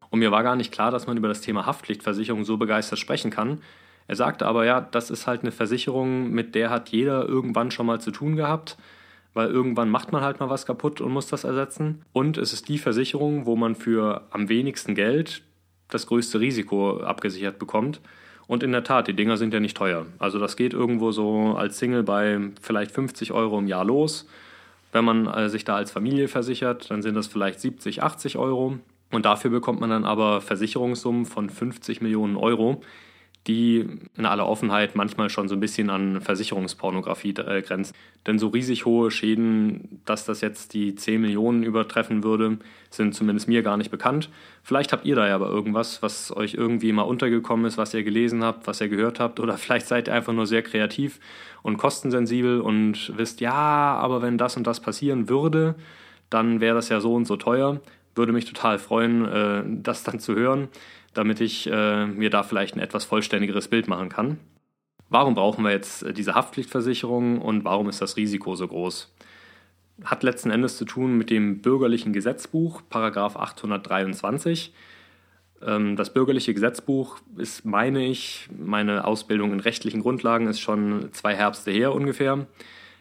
Und 0.10 0.20
mir 0.20 0.32
war 0.32 0.44
gar 0.44 0.56
nicht 0.56 0.72
klar, 0.72 0.90
dass 0.90 1.06
man 1.06 1.18
über 1.18 1.28
das 1.28 1.42
Thema 1.42 1.66
Haftpflichtversicherung 1.66 2.46
so 2.46 2.56
begeistert 2.56 2.98
sprechen 2.98 3.30
kann. 3.30 3.62
Er 4.08 4.16
sagte 4.16 4.46
aber, 4.46 4.66
ja, 4.66 4.80
das 4.80 5.12
ist 5.12 5.28
halt 5.28 5.42
eine 5.42 5.52
Versicherung, 5.52 6.32
mit 6.32 6.56
der 6.56 6.70
hat 6.70 6.90
jeder 6.90 7.28
irgendwann 7.28 7.72
schon 7.72 7.86
mal 7.86 8.00
zu 8.00 8.12
tun 8.12 8.38
gehabt 8.38 8.78
weil 9.34 9.50
irgendwann 9.50 9.90
macht 9.90 10.12
man 10.12 10.22
halt 10.22 10.40
mal 10.40 10.50
was 10.50 10.66
kaputt 10.66 11.02
und 11.02 11.12
muss 11.12 11.28
das 11.28 11.44
ersetzen. 11.44 12.04
Und 12.12 12.38
es 12.38 12.54
ist 12.54 12.68
die 12.68 12.78
Versicherung, 12.78 13.46
wo 13.46 13.56
man 13.56 13.76
für 13.76 14.28
am 14.32 14.50
wenigsten 14.50 14.96
Geld 14.96 15.44
das 15.90 16.08
größte 16.08 16.40
Risiko 16.40 17.02
abgesichert 17.02 17.60
bekommt. 17.60 18.02
Und 18.48 18.64
in 18.64 18.72
der 18.72 18.84
Tat, 18.84 19.08
die 19.08 19.14
Dinger 19.14 19.38
sind 19.38 19.54
ja 19.54 19.60
nicht 19.60 19.78
teuer. 19.78 20.06
Also 20.20 20.40
das 20.40 20.58
geht 20.58 20.74
irgendwo 20.74 21.12
so 21.12 21.56
als 21.58 21.80
Single 21.80 22.04
bei 22.04 22.40
vielleicht 22.62 22.92
50 22.92 23.32
Euro 23.32 23.60
im 23.60 23.68
Jahr 23.68 23.86
los. 23.86 24.28
Wenn 24.92 25.06
man 25.06 25.28
äh, 25.28 25.50
sich 25.50 25.64
da 25.64 25.78
als 25.78 25.92
Familie 25.92 26.28
versichert, 26.28 26.92
dann 26.92 27.02
sind 27.02 27.16
das 27.16 27.28
vielleicht 27.28 27.62
70, 27.62 28.04
80 28.04 28.38
Euro. 28.38 28.78
Und 29.12 29.26
dafür 29.26 29.52
bekommt 29.52 29.80
man 29.80 29.90
dann 29.90 30.06
aber 30.06 30.42
Versicherungssummen 30.42 31.26
von 31.26 31.50
50 31.50 32.02
Millionen 32.02 32.36
Euro, 32.36 32.82
die 33.48 33.88
in 34.16 34.26
aller 34.26 34.48
Offenheit 34.48 34.96
manchmal 34.96 35.30
schon 35.30 35.48
so 35.48 35.56
ein 35.56 35.60
bisschen 35.60 35.90
an 35.90 36.22
Versicherungspornografie 36.22 37.34
äh, 37.38 37.62
grenzen. 37.64 37.96
Denn 38.28 38.38
so 38.38 38.50
riesig 38.50 38.86
hohe 38.86 39.10
Schäden, 39.10 40.00
dass 40.06 40.26
das 40.26 40.42
jetzt 40.42 40.76
die 40.76 40.94
10 40.94 41.20
Millionen 41.20 41.64
übertreffen 41.64 42.24
würde, 42.24 42.60
sind 42.92 43.16
zumindest 43.16 43.48
mir 43.48 43.64
gar 43.64 43.78
nicht 43.78 43.90
bekannt. 43.90 44.30
Vielleicht 44.62 44.94
habt 44.94 45.06
ihr 45.06 45.16
da 45.16 45.28
ja 45.28 45.34
aber 45.34 45.50
irgendwas, 45.50 46.04
was 46.04 46.36
euch 46.36 46.54
irgendwie 46.54 46.92
mal 46.92 47.02
untergekommen 47.02 47.66
ist, 47.66 47.80
was 47.80 47.96
ihr 47.96 48.04
gelesen 48.04 48.44
habt, 48.44 48.68
was 48.68 48.80
ihr 48.80 48.90
gehört 48.90 49.20
habt. 49.20 49.40
Oder 49.40 49.58
vielleicht 49.58 49.88
seid 49.88 50.08
ihr 50.08 50.14
einfach 50.14 50.34
nur 50.34 50.46
sehr 50.46 50.62
kreativ 50.62 51.20
und 51.64 51.78
kostensensibel 51.78 52.62
und 52.62 53.18
wisst, 53.18 53.42
ja, 53.42 53.54
aber 53.54 54.22
wenn 54.22 54.38
das 54.38 54.56
und 54.56 54.68
das 54.68 54.82
passieren 54.82 55.30
würde, 55.30 55.74
dann 56.30 56.62
wäre 56.62 56.76
das 56.76 56.90
ja 56.90 57.02
so 57.02 57.16
und 57.16 57.26
so 57.26 57.38
teuer. 57.38 57.82
Würde 58.14 58.34
mich 58.34 58.46
total 58.46 58.78
freuen, 58.78 59.26
äh, 59.26 59.64
das 59.66 60.04
dann 60.04 60.20
zu 60.20 60.36
hören 60.36 60.68
damit 61.14 61.42
ich 61.42 61.68
äh, 61.68 62.06
mir 62.06 62.30
da 62.30 62.44
vielleicht 62.44 62.76
ein 62.76 62.80
etwas 62.80 63.06
vollständigeres 63.06 63.68
Bild 63.68 63.88
machen 63.88 64.10
kann. 64.10 64.38
Warum 65.10 65.36
brauchen 65.36 65.64
wir 65.64 65.72
jetzt 65.72 66.04
äh, 66.04 66.14
diese 66.14 66.36
Haftpflichtversicherung 66.36 67.42
und 67.42 67.66
warum 67.66 67.90
ist 67.90 68.02
das 68.02 68.16
Risiko 68.18 68.56
so 68.56 68.68
groß? 68.68 69.14
Hat 70.06 70.24
letzten 70.24 70.52
Endes 70.52 70.78
zu 70.78 70.86
tun 70.86 71.18
mit 71.18 71.30
dem 71.30 71.62
bürgerlichen 71.62 72.14
Gesetzbuch, 72.14 72.82
Paragraph 72.90 73.36
823. 73.36 74.74
Ähm, 75.62 75.96
das 75.96 76.14
bürgerliche 76.14 76.54
Gesetzbuch 76.54 77.20
ist, 77.38 77.66
meine 77.66 78.06
ich, 78.06 78.48
meine 78.58 79.06
Ausbildung 79.06 79.52
in 79.52 79.60
rechtlichen 79.60 80.02
Grundlagen 80.02 80.48
ist 80.48 80.62
schon 80.62 81.10
zwei 81.12 81.36
Herbste 81.36 81.72
her 81.72 81.94
ungefähr. 81.94 82.48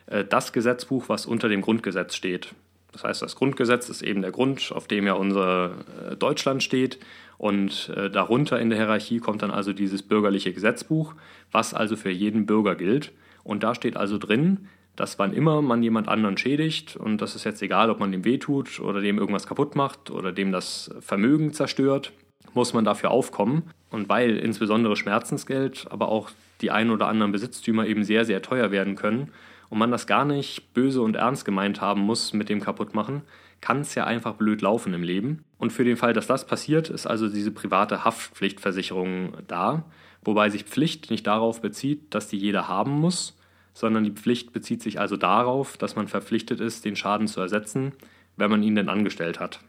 Äh, 0.07 0.25
das 0.25 0.53
Gesetzbuch, 0.53 1.09
was 1.09 1.27
unter 1.27 1.49
dem 1.49 1.63
Grundgesetz 1.63 2.15
steht. 2.15 2.55
Das 2.93 3.05
heißt, 3.05 3.23
das 3.23 3.37
Grundgesetz 3.37 3.89
ist 3.89 4.03
eben 4.03 4.23
der 4.23 4.33
Grund, 4.33 4.73
auf 4.75 4.89
dem 4.89 5.07
ja 5.07 5.15
unser 5.15 5.73
äh, 6.11 6.17
Deutschland 6.17 6.63
steht. 6.63 6.99
Und 7.39 7.91
äh, 7.97 8.11
darunter 8.11 8.61
in 8.61 8.71
der 8.71 8.79
Hierarchie 8.79 9.19
kommt 9.19 9.43
dann 9.43 9.51
also 9.51 9.73
dieses 9.73 10.03
bürgerliche 10.03 10.53
Gesetzbuch, 10.53 11.15
was 11.53 11.73
also 11.73 11.97
für 11.97 12.11
jeden 12.11 12.47
Bürger 12.47 12.75
gilt. 12.75 13.13
Und 13.45 13.63
da 13.63 13.75
steht 13.75 13.97
also 13.97 14.19
drin, 14.19 14.69
dass 14.97 15.19
wann 15.19 15.33
immer 15.33 15.63
man 15.63 15.83
jemand 15.83 16.09
anderen 16.09 16.37
schädigt, 16.37 16.97
und 16.97 17.23
das 17.23 17.35
ist 17.35 17.45
jetzt 17.45 17.63
egal, 17.63 17.89
ob 17.91 18.01
man 18.01 18.13
dem 18.13 18.25
wehtut 18.25 18.81
oder 18.81 19.01
dem 19.01 19.19
irgendwas 19.19 19.47
kaputt 19.47 19.75
macht 19.77 20.11
oder 20.11 20.33
dem 20.33 20.53
das 20.53 20.91
Vermögen 21.01 21.55
zerstört, 21.55 22.13
muss 22.53 22.75
man 22.75 22.85
dafür 22.85 23.11
aufkommen. 23.11 23.71
Und 23.91 24.09
weil 24.09 24.37
insbesondere 24.37 24.97
Schmerzensgeld, 24.97 25.87
aber 25.89 26.09
auch 26.09 26.31
die 26.61 26.71
ein 26.71 26.91
oder 26.91 27.09
anderen 27.09 27.33
Besitztümer 27.33 27.87
eben 27.87 28.05
sehr, 28.05 28.25
sehr 28.25 28.43
teuer 28.43 28.71
werden 28.71 28.97
können 28.97 29.33
und 29.71 29.79
man 29.79 29.91
das 29.91 30.07
gar 30.07 30.25
nicht 30.25 30.75
böse 30.75 31.01
und 31.01 31.17
ernst 31.17 31.45
gemeint 31.45 31.81
haben 31.81 32.03
muss 32.03 32.33
mit 32.35 32.49
dem 32.49 32.61
Kaputtmachen, 32.61 33.23
kann 33.61 33.81
es 33.81 33.95
ja 33.95 34.05
einfach 34.05 34.35
blöd 34.35 34.63
laufen 34.63 34.93
im 34.95 35.03
Leben. 35.03 35.45
Und 35.59 35.73
für 35.73 35.85
den 35.85 35.97
Fall, 35.97 36.13
dass 36.13 36.27
das 36.27 36.47
passiert, 36.47 36.91
ist 36.91 37.07
also 37.07 37.29
diese 37.29 37.51
private 37.51 38.05
Haftpflichtversicherung 38.05 39.35
da, 39.47 39.85
wobei 40.23 40.51
sich 40.51 40.65
Pflicht 40.65 41.11
nicht 41.11 41.27
darauf 41.27 41.61
bezieht, 41.61 42.15
dass 42.15 42.29
die 42.29 42.39
jeder 42.39 42.69
haben 42.69 42.93
muss, 42.93 43.39
sondern 43.73 44.05
die 44.05 44.11
Pflicht 44.11 44.53
bezieht 44.53 44.83
sich 44.83 44.99
also 44.99 45.17
darauf, 45.17 45.77
dass 45.77 45.97
man 45.97 46.09
verpflichtet 46.09 46.61
ist, 46.61 46.85
den 46.85 46.97
Schaden 46.97 47.29
zu 47.29 47.41
ersetzen, 47.41 47.93
wenn 48.37 48.51
man 48.51 48.63
ihn 48.63 48.75
denn 48.75 48.89
angestellt 48.89 49.41
hat. 49.41 49.61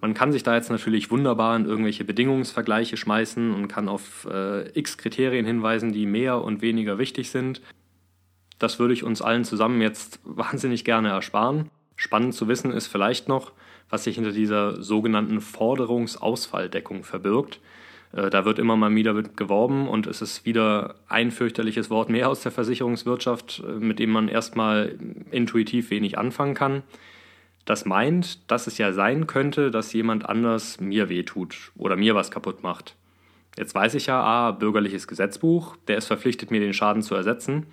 Man 0.00 0.14
kann 0.14 0.32
sich 0.32 0.42
da 0.42 0.54
jetzt 0.54 0.70
natürlich 0.70 1.10
wunderbar 1.10 1.56
in 1.56 1.66
irgendwelche 1.66 2.04
Bedingungsvergleiche 2.04 2.96
schmeißen 2.96 3.52
und 3.52 3.68
kann 3.68 3.88
auf 3.88 4.26
äh, 4.30 4.68
x 4.78 4.96
Kriterien 4.96 5.44
hinweisen, 5.44 5.92
die 5.92 6.06
mehr 6.06 6.42
und 6.42 6.62
weniger 6.62 6.98
wichtig 6.98 7.30
sind. 7.30 7.60
Das 8.60 8.78
würde 8.78 8.94
ich 8.94 9.02
uns 9.02 9.22
allen 9.22 9.44
zusammen 9.44 9.80
jetzt 9.80 10.20
wahnsinnig 10.24 10.84
gerne 10.84 11.08
ersparen. 11.08 11.70
Spannend 11.96 12.34
zu 12.34 12.46
wissen 12.46 12.70
ist 12.70 12.86
vielleicht 12.86 13.28
noch, 13.28 13.52
was 13.88 14.04
sich 14.04 14.14
hinter 14.14 14.30
dieser 14.30 14.80
sogenannten 14.80 15.40
Forderungsausfalldeckung 15.40 17.02
verbirgt. 17.02 17.58
Äh, 18.12 18.30
da 18.30 18.44
wird 18.44 18.58
immer 18.58 18.76
mal 18.76 18.94
wieder 18.94 19.14
geworben 19.22 19.88
und 19.88 20.06
es 20.06 20.22
ist 20.22 20.44
wieder 20.44 20.94
ein 21.08 21.30
fürchterliches 21.30 21.90
Wort 21.90 22.08
mehr 22.08 22.28
aus 22.28 22.42
der 22.42 22.52
Versicherungswirtschaft, 22.52 23.62
äh, 23.66 23.72
mit 23.72 23.98
dem 23.98 24.10
man 24.10 24.28
erstmal 24.28 24.96
intuitiv 25.30 25.90
wenig 25.90 26.18
anfangen 26.18 26.54
kann. 26.54 26.82
Das 27.64 27.84
meint, 27.84 28.50
dass 28.50 28.66
es 28.66 28.78
ja 28.78 28.92
sein 28.92 29.26
könnte, 29.26 29.70
dass 29.70 29.92
jemand 29.92 30.28
anders 30.28 30.80
mir 30.80 31.08
wehtut 31.08 31.72
oder 31.76 31.96
mir 31.96 32.14
was 32.14 32.30
kaputt 32.30 32.62
macht. 32.62 32.96
Jetzt 33.58 33.74
weiß 33.74 33.94
ich 33.94 34.06
ja, 34.06 34.22
ah, 34.22 34.52
bürgerliches 34.52 35.06
Gesetzbuch, 35.06 35.76
der 35.88 35.98
ist 35.98 36.06
verpflichtet, 36.06 36.50
mir 36.50 36.60
den 36.60 36.72
Schaden 36.72 37.02
zu 37.02 37.14
ersetzen. 37.14 37.66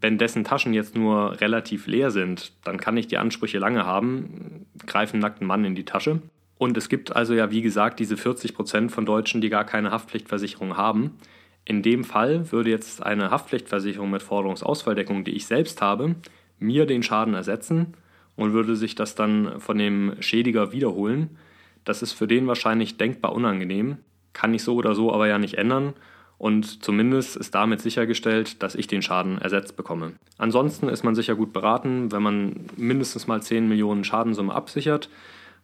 Wenn 0.00 0.18
dessen 0.18 0.44
Taschen 0.44 0.74
jetzt 0.74 0.96
nur 0.96 1.40
relativ 1.40 1.86
leer 1.86 2.10
sind, 2.10 2.52
dann 2.64 2.78
kann 2.78 2.96
ich 2.96 3.06
die 3.06 3.18
Ansprüche 3.18 3.58
lange 3.58 3.86
haben, 3.86 4.66
greifen 4.86 5.20
nackten 5.20 5.46
Mann 5.46 5.64
in 5.64 5.74
die 5.74 5.84
Tasche. 5.84 6.20
Und 6.58 6.76
es 6.76 6.88
gibt 6.88 7.14
also 7.14 7.34
ja, 7.34 7.50
wie 7.50 7.62
gesagt, 7.62 7.98
diese 8.00 8.16
40 8.16 8.54
Prozent 8.54 8.92
von 8.92 9.04
Deutschen, 9.04 9.40
die 9.40 9.48
gar 9.48 9.64
keine 9.64 9.90
Haftpflichtversicherung 9.90 10.76
haben. 10.76 11.18
In 11.64 11.82
dem 11.82 12.04
Fall 12.04 12.50
würde 12.52 12.70
jetzt 12.70 13.02
eine 13.02 13.30
Haftpflichtversicherung 13.30 14.10
mit 14.10 14.22
Forderungsausfalldeckung, 14.22 15.24
die 15.24 15.32
ich 15.32 15.46
selbst 15.46 15.80
habe, 15.80 16.16
mir 16.58 16.86
den 16.86 17.02
Schaden 17.02 17.34
ersetzen 17.34 17.94
und 18.36 18.52
würde 18.52 18.76
sich 18.76 18.94
das 18.94 19.14
dann 19.14 19.60
von 19.60 19.78
dem 19.78 20.14
Schädiger 20.20 20.72
wiederholen. 20.72 21.36
Das 21.84 22.02
ist 22.02 22.12
für 22.12 22.26
den 22.26 22.46
wahrscheinlich 22.46 22.96
denkbar 22.96 23.32
unangenehm, 23.32 23.98
kann 24.32 24.54
ich 24.54 24.62
so 24.62 24.74
oder 24.74 24.94
so 24.94 25.12
aber 25.12 25.28
ja 25.28 25.38
nicht 25.38 25.54
ändern 25.54 25.94
und 26.42 26.82
zumindest 26.82 27.36
ist 27.36 27.54
damit 27.54 27.80
sichergestellt, 27.80 28.64
dass 28.64 28.74
ich 28.74 28.88
den 28.88 29.00
Schaden 29.00 29.38
ersetzt 29.38 29.76
bekomme. 29.76 30.14
Ansonsten 30.38 30.88
ist 30.88 31.04
man 31.04 31.14
sicher 31.14 31.36
gut 31.36 31.52
beraten, 31.52 32.10
wenn 32.10 32.20
man 32.20 32.66
mindestens 32.76 33.28
mal 33.28 33.40
10 33.40 33.68
Millionen 33.68 34.02
Schadensumme 34.02 34.52
absichert, 34.52 35.08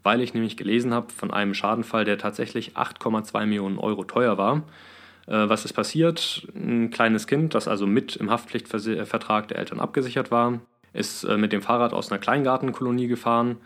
weil 0.04 0.20
ich 0.20 0.34
nämlich 0.34 0.56
gelesen 0.56 0.94
habe 0.94 1.12
von 1.12 1.32
einem 1.32 1.52
Schadenfall, 1.52 2.04
der 2.04 2.16
tatsächlich 2.16 2.76
8,2 2.76 3.46
Millionen 3.46 3.76
Euro 3.76 4.04
teuer 4.04 4.38
war. 4.38 4.58
Äh, 5.26 5.48
was 5.48 5.64
ist 5.64 5.72
passiert? 5.72 6.46
Ein 6.54 6.90
kleines 6.90 7.26
Kind, 7.26 7.56
das 7.56 7.66
also 7.66 7.88
mit 7.88 8.14
im 8.14 8.30
Haftpflichtvertrag 8.30 9.48
der 9.48 9.58
Eltern 9.58 9.80
abgesichert 9.80 10.30
war, 10.30 10.60
ist 10.92 11.24
äh, 11.24 11.36
mit 11.38 11.52
dem 11.52 11.60
Fahrrad 11.60 11.92
aus 11.92 12.12
einer 12.12 12.20
Kleingartenkolonie 12.20 13.08
gefahren, 13.08 13.56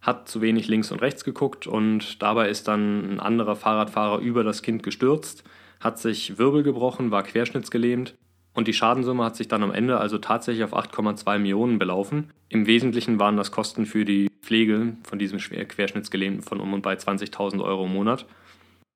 hat 0.00 0.30
zu 0.30 0.40
wenig 0.40 0.66
links 0.68 0.90
und 0.90 1.02
rechts 1.02 1.24
geguckt 1.24 1.66
und 1.66 2.22
dabei 2.22 2.48
ist 2.48 2.68
dann 2.68 3.16
ein 3.16 3.20
anderer 3.20 3.54
Fahrradfahrer 3.54 4.20
über 4.20 4.44
das 4.44 4.62
Kind 4.62 4.82
gestürzt, 4.82 5.44
hat 5.80 5.98
sich 5.98 6.38
Wirbel 6.38 6.62
gebrochen, 6.62 7.10
war 7.10 7.22
querschnittsgelähmt 7.22 8.14
und 8.54 8.68
die 8.68 8.72
Schadensumme 8.72 9.24
hat 9.24 9.36
sich 9.36 9.48
dann 9.48 9.62
am 9.62 9.72
Ende 9.72 9.98
also 9.98 10.18
tatsächlich 10.18 10.64
auf 10.64 10.74
8,2 10.74 11.38
Millionen 11.38 11.78
belaufen. 11.78 12.30
Im 12.48 12.66
Wesentlichen 12.66 13.18
waren 13.18 13.36
das 13.36 13.50
Kosten 13.50 13.84
für 13.84 14.04
die 14.04 14.28
Pflege 14.42 14.96
von 15.02 15.18
diesem 15.18 15.38
Querschnittsgelähmten 15.38 16.42
von 16.42 16.60
um 16.60 16.72
und 16.72 16.82
bei 16.82 16.94
20.000 16.94 17.62
Euro 17.62 17.86
im 17.86 17.92
Monat. 17.92 18.26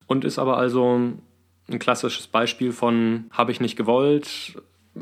Und 0.07 0.25
ist 0.25 0.39
aber 0.39 0.57
also 0.57 1.13
ein 1.69 1.79
klassisches 1.79 2.29
Beispiel 2.29 2.73
von 2.73 3.27
habe 3.33 3.51
ich 3.51 3.61
nicht 3.61 3.77
gewollt, 3.77 4.57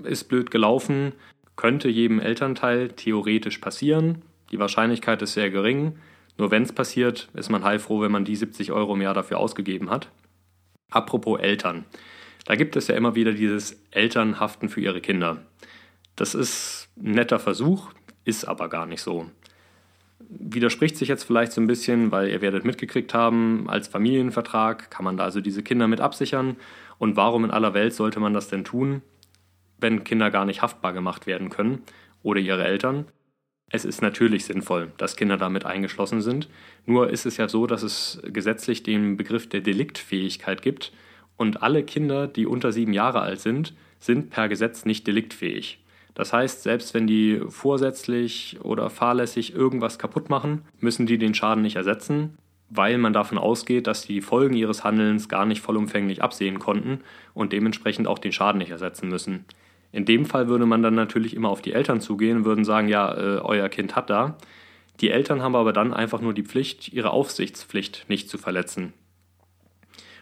ist 0.05 0.25
blöd 0.25 0.51
gelaufen, 0.51 1.13
könnte 1.55 1.89
jedem 1.89 2.19
Elternteil 2.19 2.89
theoretisch 2.89 3.59
passieren. 3.59 4.23
Die 4.51 4.59
Wahrscheinlichkeit 4.59 5.21
ist 5.23 5.35
sehr 5.35 5.51
gering. 5.51 5.99
Nur 6.39 6.51
wenn 6.51 6.63
es 6.63 6.73
passiert, 6.73 7.29
ist 7.35 7.51
man 7.51 7.65
heilfroh, 7.65 8.01
wenn 8.01 8.13
man 8.13 8.25
die 8.25 8.37
70 8.37 8.73
Euro 8.73 8.95
im 8.95 9.01
Jahr 9.01 9.15
dafür 9.15 9.39
ausgegeben 9.39 9.91
hat. 9.91 10.11
Apropos 10.91 11.41
Eltern. 11.41 11.85
Da 12.45 12.55
gibt 12.55 12.77
es 12.77 12.89
ja 12.89 12.95
immer 12.95 13.15
wieder 13.15 13.33
dieses 13.33 13.81
Elternhaften 13.91 14.69
für 14.69 14.81
ihre 14.81 15.01
Kinder. 15.01 15.43
Das 16.15 16.35
ist 16.35 16.89
ein 16.97 17.13
netter 17.13 17.39
Versuch, 17.39 17.91
ist 18.25 18.47
aber 18.47 18.69
gar 18.69 18.87
nicht 18.87 19.03
so. 19.03 19.31
Widerspricht 20.29 20.97
sich 20.97 21.09
jetzt 21.09 21.25
vielleicht 21.25 21.53
so 21.53 21.61
ein 21.61 21.67
bisschen, 21.67 22.13
weil 22.13 22.29
ihr 22.29 22.41
werdet 22.41 22.65
mitgekriegt 22.65 23.15
haben, 23.15 23.69
als 23.69 23.89
Familienvertrag 23.89 24.91
kann 24.91 25.05
man 25.05 25.17
da 25.17 25.25
also 25.25 25.41
diese 25.41 25.63
Kinder 25.63 25.89
mit 25.89 26.01
absichern. 26.01 26.57
Und 26.99 27.17
warum 27.17 27.45
in 27.45 27.51
aller 27.51 27.75
Welt 27.75 27.95
sollte 27.95 28.21
man 28.21 28.33
das 28.33 28.49
denn 28.49 28.65
tun? 28.65 29.03
wenn 29.79 30.05
Kinder 30.05 30.31
gar 30.31 30.45
nicht 30.45 30.63
haftbar 30.63 30.93
gemacht 30.93 31.27
werden 31.27 31.51
können 31.51 31.83
oder 32.23 32.41
ihre 32.41 32.65
Eltern. 32.65 33.07
Es 33.71 33.85
ist 33.85 34.01
natürlich 34.01 34.45
sinnvoll, 34.45 34.93
dass 34.97 35.17
Kinder 35.17 35.37
damit 35.37 35.67
eingeschlossen 35.67 36.23
sind. 36.23 36.49
Nur 36.87 37.11
ist 37.11 37.27
es 37.27 37.37
ja 37.37 37.49
so, 37.49 37.67
dass 37.67 37.83
es 37.83 38.21
gesetzlich 38.25 38.85
den 38.85 39.17
Begriff 39.17 39.49
der 39.49 39.61
Deliktfähigkeit 39.61 40.63
gibt 40.63 40.93
und 41.37 41.63
alle 41.63 41.83
Kinder, 41.83 42.29
die 42.29 42.47
unter 42.47 42.71
sieben 42.71 42.93
Jahre 42.93 43.21
alt 43.21 43.41
sind, 43.41 43.75
sind 43.99 44.31
per 44.31 44.49
Gesetz 44.49 44.85
nicht 44.85 45.07
deliktfähig. 45.07 45.81
Das 46.15 46.33
heißt, 46.33 46.63
selbst 46.63 46.95
wenn 46.95 47.07
die 47.07 47.43
vorsätzlich 47.49 48.59
oder 48.63 48.89
fahrlässig 48.89 49.55
irgendwas 49.55 49.99
kaputt 49.99 50.31
machen, 50.31 50.63
müssen 50.81 51.07
die 51.07 51.19
den 51.19 51.35
Schaden 51.35 51.63
nicht 51.63 51.77
ersetzen, 51.77 52.39
weil 52.71 52.97
man 52.99 53.13
davon 53.13 53.37
ausgeht, 53.37 53.87
dass 53.87 54.07
die 54.07 54.23
Folgen 54.23 54.57
ihres 54.57 54.83
Handelns 54.83 55.29
gar 55.29 55.45
nicht 55.45 55.61
vollumfänglich 55.61 56.23
absehen 56.23 56.59
konnten 56.59 57.01
und 57.35 57.53
dementsprechend 57.53 58.07
auch 58.07 58.19
den 58.19 58.33
Schaden 58.33 58.59
nicht 58.59 58.71
ersetzen 58.71 59.09
müssen. 59.09 59.45
In 59.97 60.05
dem 60.05 60.27
Fall 60.27 60.47
würde 60.47 60.67
man 60.67 60.83
dann 60.83 60.95
natürlich 60.95 61.35
immer 61.35 61.49
auf 61.49 61.63
die 61.63 61.73
Eltern 61.73 62.03
zugehen 62.03 62.37
und 62.37 62.45
würden 62.45 62.67
sagen, 62.67 62.87
ja, 62.87 63.15
äh, 63.15 63.39
euer 63.39 63.71
Kind 63.71 63.97
hat 63.97 64.11
da. 64.11 64.37
Die 65.01 65.09
Eltern 65.09 65.41
haben 65.41 65.57
aber 65.57 65.73
dann 65.73 65.95
einfach 65.95 66.21
nur 66.21 66.35
die 66.35 66.43
Pflicht, 66.43 66.93
ihre 66.93 67.13
Aufsichtspflicht 67.13 68.05
nicht 68.07 68.29
zu 68.29 68.37
verletzen. 68.37 68.93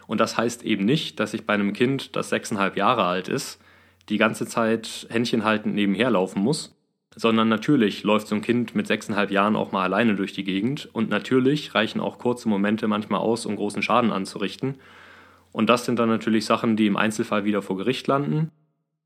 Und 0.07 0.21
das 0.21 0.37
heißt 0.37 0.63
eben 0.63 0.85
nicht, 0.85 1.19
dass 1.19 1.33
ich 1.33 1.45
bei 1.45 1.55
einem 1.55 1.73
Kind, 1.73 2.15
das 2.15 2.29
sechseinhalb 2.29 2.77
Jahre 2.77 3.03
alt 3.03 3.27
ist, 3.27 3.61
die 4.07 4.17
ganze 4.17 4.45
Zeit 4.45 5.07
händchenhaltend 5.09 5.75
nebenher 5.75 6.09
laufen 6.09 6.41
muss, 6.41 6.73
sondern 7.13 7.49
natürlich 7.49 8.03
läuft 8.03 8.27
so 8.27 8.35
ein 8.35 8.41
Kind 8.41 8.75
mit 8.75 8.87
sechseinhalb 8.87 9.29
Jahren 9.29 9.57
auch 9.57 9.73
mal 9.73 9.83
alleine 9.83 10.15
durch 10.15 10.31
die 10.31 10.45
Gegend 10.45 10.87
und 10.93 11.09
natürlich 11.09 11.75
reichen 11.75 11.99
auch 11.99 12.17
kurze 12.17 12.47
Momente 12.47 12.87
manchmal 12.87 13.19
aus, 13.19 13.45
um 13.45 13.57
großen 13.57 13.81
Schaden 13.81 14.13
anzurichten. 14.13 14.75
Und 15.51 15.69
das 15.69 15.83
sind 15.83 15.99
dann 15.99 16.07
natürlich 16.07 16.45
Sachen, 16.45 16.77
die 16.77 16.87
im 16.87 16.95
Einzelfall 16.95 17.43
wieder 17.43 17.61
vor 17.61 17.75
Gericht 17.75 18.07
landen 18.07 18.51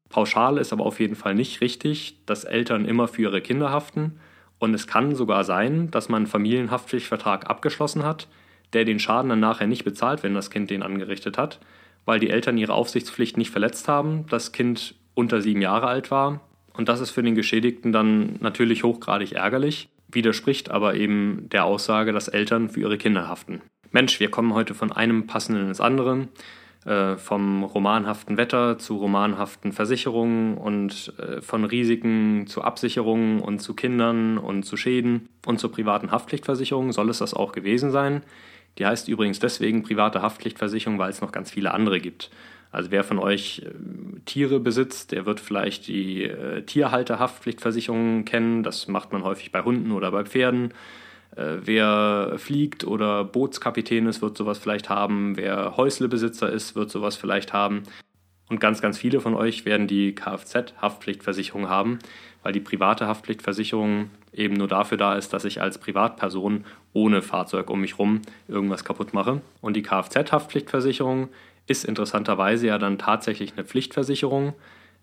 Pauschal 0.10 0.58
ist 0.58 0.74
aber 0.74 0.86
auf 0.86 1.00
jeden 1.00 1.16
Fall 1.16 1.36
nicht 1.36 1.62
richtig, 1.62 2.18
dass 2.26 2.44
Eltern 2.44 2.86
immer 2.86 3.08
für 3.08 3.24
ihre 3.24 3.42
Kinder 3.42 3.72
haften. 3.72 4.20
Und 4.58 4.74
es 4.74 4.88
kann 4.88 5.16
sogar 5.16 5.44
sein, 5.44 5.90
dass 5.92 6.10
man 6.10 6.24
einen 6.24 6.28
Familienhaftpflichtvertrag 6.28 7.50
abgeschlossen 7.50 8.04
hat, 8.04 8.28
der 8.74 8.86
den 8.86 9.00
Schaden 9.00 9.30
dann 9.30 9.40
nachher 9.40 9.68
nicht 9.68 9.86
bezahlt, 9.86 10.24
wenn 10.24 10.34
das 10.34 10.50
Kind 10.50 10.70
den 10.70 10.84
angerichtet 10.84 11.38
hat, 11.38 11.60
weil 12.06 12.20
die 12.20 12.30
Eltern 12.30 12.58
ihre 12.58 12.74
Aufsichtspflicht 12.74 13.38
nicht 13.38 13.52
verletzt 13.52 13.88
haben, 13.88 14.26
das 14.30 14.52
Kind 14.52 14.96
unter 15.14 15.42
sieben 15.42 15.62
Jahre 15.62 15.88
alt 15.88 16.12
war. 16.12 16.42
Und 16.74 16.90
das 16.90 17.00
ist 17.00 17.12
für 17.12 17.24
den 17.24 17.36
Geschädigten 17.36 17.92
dann 17.92 18.38
natürlich 18.40 18.84
hochgradig 18.84 19.34
ärgerlich, 19.34 19.90
widerspricht 20.08 20.72
aber 20.72 20.96
eben 20.96 21.48
der 21.52 21.66
Aussage, 21.66 22.14
dass 22.14 22.28
Eltern 22.28 22.70
für 22.70 22.82
ihre 22.82 22.98
Kinder 22.98 23.28
haften. 23.28 23.62
Mensch, 23.92 24.20
wir 24.20 24.30
kommen 24.30 24.54
heute 24.54 24.74
von 24.74 24.92
einem 24.92 25.28
passenden 25.28 25.68
ins 25.68 25.82
andere. 25.82 26.28
Äh, 26.86 27.18
vom 27.18 27.66
romanhaften 27.66 28.38
Wetter 28.38 28.78
zu 28.78 28.96
romanhaften 28.96 29.74
Versicherungen 29.74 30.56
und 30.56 31.14
äh, 31.20 31.42
von 31.42 31.66
Risiken 31.66 32.48
zu 32.48 32.62
Absicherungen 32.62 33.42
und 33.42 33.60
zu 33.60 33.74
Kindern 33.74 34.38
und 34.38 34.64
zu 34.64 34.78
Schäden 34.78 35.28
und 35.46 35.60
zur 35.60 35.74
privaten 35.74 36.10
Haftpflichtversicherung 36.10 36.94
soll 36.94 37.10
es 37.10 37.18
das 37.18 37.34
auch 37.34 37.52
gewesen 37.52 37.92
sein. 37.92 38.24
Die 38.78 38.86
heißt 38.86 39.10
übrigens 39.10 39.40
deswegen 39.40 39.84
private 39.84 40.22
Haftpflichtversicherung, 40.22 41.00
weil 41.00 41.10
es 41.10 41.20
noch 41.20 41.34
ganz 41.34 41.52
viele 41.52 41.74
andere 41.74 42.00
gibt. 42.00 42.32
Also 42.72 42.92
wer 42.92 43.04
von 43.04 43.20
euch 43.20 43.62
äh, 43.66 44.20
Tiere 44.24 44.62
besitzt, 44.62 45.12
der 45.12 45.26
wird 45.26 45.42
vielleicht 45.42 45.88
die 45.88 46.24
äh, 46.24 46.62
Tierhalterhaftpflichtversicherung 46.62 48.24
kennen. 48.24 48.64
Das 48.64 48.88
macht 48.88 49.12
man 49.12 49.24
häufig 49.24 49.52
bei 49.52 49.64
Hunden 49.64 49.92
oder 49.92 50.12
bei 50.12 50.24
Pferden. 50.24 50.74
Äh, 51.40 51.66
wer 51.66 52.34
fliegt 52.38 52.84
oder 52.84 53.24
Bootskapitän 53.24 54.08
ist, 54.08 54.22
wird 54.22 54.36
sowas 54.38 54.58
vielleicht 54.58 54.90
haben. 54.90 55.38
Wer 55.38 55.78
Häuslebesitzer 55.78 56.52
ist, 56.52 56.76
wird 56.76 56.92
sowas 56.92 57.16
vielleicht 57.16 57.54
haben. 57.54 57.84
Und 58.50 58.60
ganz, 58.60 58.82
ganz 58.82 58.98
viele 58.98 59.22
von 59.22 59.36
euch 59.36 59.66
werden 59.66 59.88
die 59.88 60.14
Kfz-Haftpflichtversicherung 60.14 61.70
haben, 61.70 62.00
weil 62.44 62.52
die 62.52 62.60
private 62.60 63.08
Haftpflichtversicherung 63.08 64.10
eben 64.34 64.56
nur 64.56 64.68
dafür 64.68 64.98
da 64.98 65.16
ist, 65.16 65.34
dass 65.34 65.46
ich 65.46 65.62
als 65.62 65.78
Privatperson 65.78 66.66
ohne 66.92 67.22
Fahrzeug 67.22 67.70
um 67.70 67.82
mich 67.82 68.00
rum 68.00 68.22
irgendwas 68.48 68.84
kaputt 68.84 69.14
mache. 69.14 69.42
Und 69.62 69.76
die 69.76 69.84
Kfz-Haftpflichtversicherung 69.84 71.30
ist 71.68 71.86
interessanterweise 71.86 72.68
ja 72.68 72.80
dann 72.80 72.98
tatsächlich 72.98 73.54
eine 73.54 73.64
Pflichtversicherung, 73.66 74.56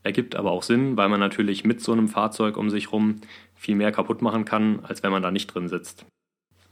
Ergibt 0.02 0.36
aber 0.36 0.52
auch 0.52 0.62
Sinn, 0.62 0.96
weil 0.96 1.08
man 1.08 1.18
natürlich 1.18 1.64
mit 1.64 1.80
so 1.80 1.90
einem 1.90 2.06
Fahrzeug 2.06 2.56
um 2.56 2.70
sich 2.70 2.92
rum 2.92 3.16
viel 3.56 3.74
mehr 3.74 3.90
kaputt 3.90 4.22
machen 4.22 4.44
kann, 4.44 4.78
als 4.84 5.02
wenn 5.02 5.10
man 5.10 5.20
da 5.20 5.32
nicht 5.32 5.48
drin 5.48 5.68
sitzt. 5.68 6.06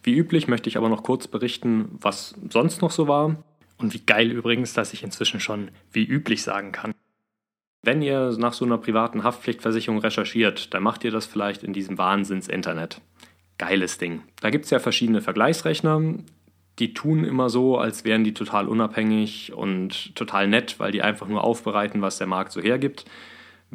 Wie 0.04 0.14
üblich 0.14 0.48
möchte 0.48 0.68
ich 0.68 0.76
aber 0.76 0.90
noch 0.90 1.02
kurz 1.02 1.26
berichten, 1.26 1.96
was 2.00 2.34
sonst 2.50 2.82
noch 2.82 2.90
so 2.90 3.08
war. 3.08 3.42
Und 3.78 3.94
wie 3.94 4.00
geil 4.00 4.30
übrigens, 4.30 4.74
dass 4.74 4.92
ich 4.92 5.02
inzwischen 5.02 5.40
schon 5.40 5.70
wie 5.90 6.04
üblich 6.04 6.42
sagen 6.42 6.70
kann. 6.70 6.94
Wenn 7.82 8.02
ihr 8.02 8.34
nach 8.38 8.52
so 8.52 8.64
einer 8.64 8.78
privaten 8.78 9.24
Haftpflichtversicherung 9.24 9.98
recherchiert, 9.98 10.72
dann 10.72 10.82
macht 10.82 11.04
ihr 11.04 11.10
das 11.10 11.26
vielleicht 11.26 11.62
in 11.62 11.72
diesem 11.72 11.98
Wahnsinns-Internet. 11.98 13.00
Geiles 13.58 13.98
Ding. 13.98 14.22
Da 14.40 14.50
gibt 14.50 14.66
es 14.66 14.70
ja 14.70 14.78
verschiedene 14.78 15.22
Vergleichsrechner. 15.22 16.00
Die 16.78 16.92
tun 16.92 17.24
immer 17.24 17.50
so, 17.50 17.78
als 17.78 18.04
wären 18.04 18.24
die 18.24 18.34
total 18.34 18.68
unabhängig 18.68 19.52
und 19.52 20.14
total 20.14 20.48
nett, 20.48 20.80
weil 20.80 20.92
die 20.92 21.02
einfach 21.02 21.28
nur 21.28 21.44
aufbereiten, 21.44 22.02
was 22.02 22.18
der 22.18 22.26
Markt 22.26 22.52
so 22.52 22.60
hergibt. 22.60 23.04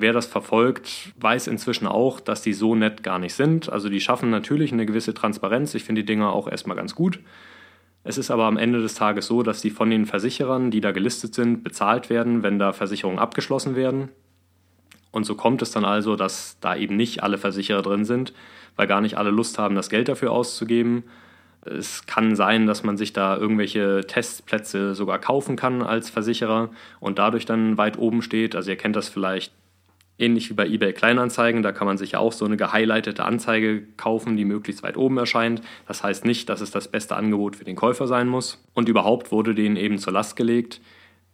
Wer 0.01 0.13
das 0.13 0.27
verfolgt, 0.27 1.12
weiß 1.20 1.48
inzwischen 1.48 1.86
auch, 1.86 2.22
dass 2.22 2.41
die 2.41 2.53
so 2.53 2.74
nett 2.74 3.03
gar 3.03 3.20
nicht 3.20 3.34
sind. 3.34 3.70
Also 3.70 3.89
die 3.89 4.00
schaffen 4.00 4.29
natürlich 4.29 4.72
eine 4.72 4.86
gewisse 4.86 5.13
Transparenz. 5.13 5.74
Ich 5.74 5.84
finde 5.84 6.03
die 6.03 6.06
Dinger 6.06 6.32
auch 6.32 6.48
erstmal 6.48 6.77
ganz 6.77 6.96
gut. 6.96 7.20
Es 8.06 8.18
ist 8.18 8.32
aber 8.32 8.46
am 8.46 8.56
Ende 8.56 8.82
des 8.82 8.94
Tages 8.94 9.27
so, 9.27 9.44
dass 9.44 9.62
die 9.62 9.72
von 9.72 9.89
den 9.89 10.06
Versicherern, 10.06 10.72
die 10.72 10.79
da 10.79 10.94
gelistet 10.94 11.36
sind, 11.36 11.65
bezahlt 11.65 12.10
werden, 12.10 12.44
wenn 12.44 12.60
da 12.60 12.72
Versicherungen 12.72 13.20
abgeschlossen 13.20 13.75
werden. 13.75 14.08
Und 15.12 15.25
so 15.25 15.36
kommt 15.36 15.62
es 15.62 15.72
dann 15.72 15.84
also, 15.84 16.15
dass 16.15 16.58
da 16.62 16.77
eben 16.77 16.96
nicht 16.96 17.22
alle 17.22 17.38
Versicherer 17.38 17.82
drin 17.82 18.06
sind, 18.06 18.32
weil 18.77 18.88
gar 18.88 19.01
nicht 19.01 19.18
alle 19.18 19.32
Lust 19.32 19.60
haben, 19.60 19.75
das 19.75 19.89
Geld 19.89 20.08
dafür 20.08 20.32
auszugeben. 20.32 21.03
Es 21.65 22.06
kann 22.06 22.38
sein, 22.38 22.68
dass 22.68 22.84
man 22.84 22.96
sich 22.96 23.12
da 23.12 23.36
irgendwelche 23.36 24.08
Testplätze 24.08 24.96
sogar 24.96 25.20
kaufen 25.20 25.58
kann 25.58 25.82
als 25.82 26.10
Versicherer 26.10 26.70
und 27.01 27.20
dadurch 27.20 27.46
dann 27.46 27.77
weit 27.77 28.00
oben 28.00 28.22
steht. 28.22 28.56
Also 28.56 28.70
ihr 28.70 28.77
kennt 28.77 28.96
das 28.96 29.10
vielleicht 29.10 29.51
ähnlich 30.20 30.50
wie 30.50 30.54
bei 30.54 30.68
eBay 30.68 30.94
Kleinanzeigen, 30.94 31.64
da 31.64 31.72
kann 31.72 31.88
man 31.88 31.98
sich 31.98 32.12
ja 32.12 32.20
auch 32.20 32.34
so 32.34 32.46
eine 32.46 32.58
gehighlightete 32.58 33.24
Anzeige 33.24 33.84
kaufen, 33.98 34.38
die 34.38 34.46
möglichst 34.46 34.84
weit 34.84 34.98
oben 34.98 35.18
erscheint. 35.18 35.62
Das 35.88 36.04
heißt 36.04 36.26
nicht, 36.26 36.50
dass 36.50 36.62
es 36.62 36.72
das 36.72 36.90
beste 36.90 37.16
Angebot 37.16 37.56
für 37.56 37.66
den 37.66 37.76
Käufer 37.76 38.08
sein 38.08 38.28
muss. 38.28 38.64
Und 38.74 38.90
überhaupt 38.90 39.32
wurde 39.32 39.56
denen 39.56 39.78
eben 39.78 39.98
zur 39.98 40.14
Last 40.14 40.36
gelegt, 40.36 40.82